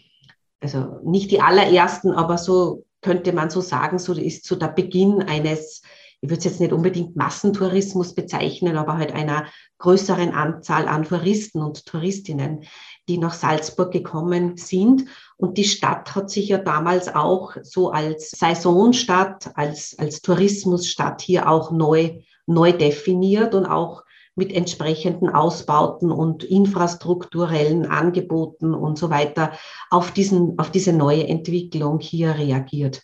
also 0.60 0.98
nicht 1.04 1.30
die 1.30 1.40
allerersten, 1.40 2.12
aber 2.12 2.38
so 2.38 2.84
könnte 3.00 3.32
man 3.32 3.50
so 3.50 3.60
sagen, 3.60 3.98
so 3.98 4.14
ist 4.14 4.46
so 4.46 4.56
der 4.56 4.68
Beginn 4.68 5.22
eines, 5.22 5.82
ich 6.20 6.30
würde 6.30 6.38
es 6.38 6.44
jetzt 6.44 6.60
nicht 6.60 6.72
unbedingt 6.72 7.16
Massentourismus 7.16 8.14
bezeichnen, 8.14 8.78
aber 8.78 8.96
halt 8.96 9.12
einer 9.12 9.44
größeren 9.78 10.32
Anzahl 10.32 10.88
an 10.88 11.04
Touristen 11.04 11.60
und 11.60 11.84
Touristinnen, 11.84 12.64
die 13.08 13.18
nach 13.18 13.34
Salzburg 13.34 13.92
gekommen 13.92 14.56
sind. 14.56 15.04
Und 15.36 15.58
die 15.58 15.64
Stadt 15.64 16.14
hat 16.14 16.30
sich 16.30 16.48
ja 16.48 16.58
damals 16.58 17.14
auch 17.14 17.56
so 17.62 17.90
als 17.90 18.30
Saisonstadt, 18.30 19.50
als, 19.54 19.98
als 19.98 20.22
Tourismusstadt 20.22 21.20
hier 21.20 21.50
auch 21.50 21.70
neu, 21.70 22.20
neu 22.46 22.72
definiert 22.72 23.54
und 23.54 23.66
auch 23.66 24.03
mit 24.36 24.52
entsprechenden 24.52 25.28
Ausbauten 25.28 26.10
und 26.10 26.44
infrastrukturellen 26.44 27.86
Angeboten 27.86 28.74
und 28.74 28.98
so 28.98 29.10
weiter 29.10 29.52
auf, 29.90 30.10
diesen, 30.12 30.58
auf 30.58 30.70
diese 30.70 30.92
neue 30.92 31.26
Entwicklung 31.28 32.00
hier 32.00 32.34
reagiert. 32.34 33.02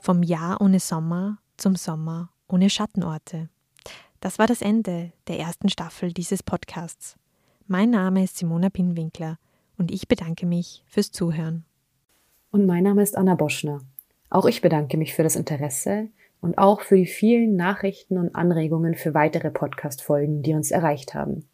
Vom 0.00 0.22
Jahr 0.22 0.60
ohne 0.60 0.80
Sommer 0.80 1.38
zum 1.56 1.76
Sommer 1.76 2.30
ohne 2.48 2.70
Schattenorte. 2.70 3.48
Das 4.20 4.38
war 4.38 4.46
das 4.46 4.62
Ende 4.62 5.12
der 5.28 5.38
ersten 5.38 5.68
Staffel 5.68 6.12
dieses 6.12 6.42
Podcasts. 6.42 7.16
Mein 7.66 7.90
Name 7.90 8.24
ist 8.24 8.36
Simona 8.36 8.68
Pinwinkler 8.68 9.38
und 9.78 9.90
ich 9.90 10.08
bedanke 10.08 10.44
mich 10.46 10.84
fürs 10.86 11.10
Zuhören. 11.12 11.64
Und 12.50 12.66
mein 12.66 12.84
Name 12.84 13.02
ist 13.02 13.16
Anna 13.16 13.34
Boschner. 13.34 13.80
Auch 14.32 14.46
ich 14.46 14.62
bedanke 14.62 14.96
mich 14.96 15.14
für 15.14 15.22
das 15.22 15.36
Interesse 15.36 16.08
und 16.40 16.56
auch 16.56 16.80
für 16.80 16.96
die 16.96 17.06
vielen 17.06 17.54
Nachrichten 17.56 18.16
und 18.16 18.34
Anregungen 18.34 18.94
für 18.94 19.14
weitere 19.14 19.50
Podcast-Folgen, 19.50 20.42
die 20.42 20.54
uns 20.54 20.70
erreicht 20.70 21.14
haben. 21.14 21.48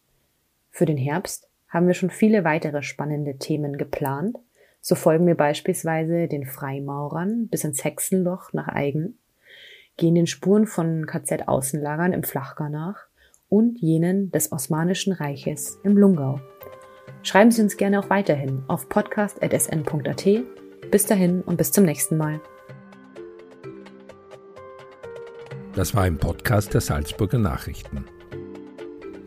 Für 0.71 0.85
den 0.85 0.97
Herbst 0.97 1.49
haben 1.67 1.87
wir 1.87 1.93
schon 1.93 2.09
viele 2.09 2.43
weitere 2.43 2.81
spannende 2.81 3.37
Themen 3.37 3.77
geplant 3.77 4.37
so 4.81 4.95
folgen 4.95 5.27
wir 5.27 5.35
beispielsweise 5.35 6.27
den 6.27 6.45
Freimaurern 6.45 7.47
bis 7.47 7.63
ins 7.63 7.83
Hexenloch 7.83 8.53
nach 8.53 8.67
Eigen, 8.69 9.19
gehen 9.97 10.15
den 10.15 10.27
Spuren 10.27 10.65
von 10.65 11.05
KZ-Außenlagern 11.05 12.13
im 12.13 12.23
Flachgau 12.23 12.69
nach 12.69 13.07
und 13.49 13.79
jenen 13.79 14.31
des 14.31 14.51
Osmanischen 14.51 15.11
Reiches 15.13 15.79
im 15.83 15.97
Lungau. 15.97 16.39
Schreiben 17.23 17.51
Sie 17.51 17.61
uns 17.61 17.75
gerne 17.75 17.99
auch 17.99 18.09
weiterhin 18.09 18.63
auf 18.67 18.87
podcast.sn.at. 18.87 20.27
Bis 20.91 21.05
dahin 21.05 21.41
und 21.41 21.57
bis 21.57 21.71
zum 21.71 21.83
nächsten 21.83 22.15
Mal. 22.15 22.39
Das 25.79 25.95
war 25.95 26.03
ein 26.03 26.17
Podcast 26.17 26.73
der 26.73 26.81
Salzburger 26.81 27.37
Nachrichten. 27.37 28.03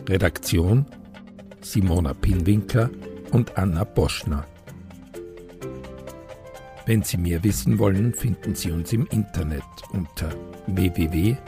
Redaktion 0.06 0.84
Simona 1.62 2.12
Pinwinkler 2.12 2.90
und 3.30 3.56
Anna 3.56 3.84
Boschner. 3.84 4.46
Wenn 6.84 7.02
Sie 7.04 7.16
mehr 7.16 7.42
wissen 7.42 7.78
wollen, 7.78 8.12
finden 8.12 8.54
Sie 8.54 8.70
uns 8.70 8.92
im 8.92 9.06
Internet 9.06 9.62
unter 9.94 10.28
www.sn.at. 10.66 11.40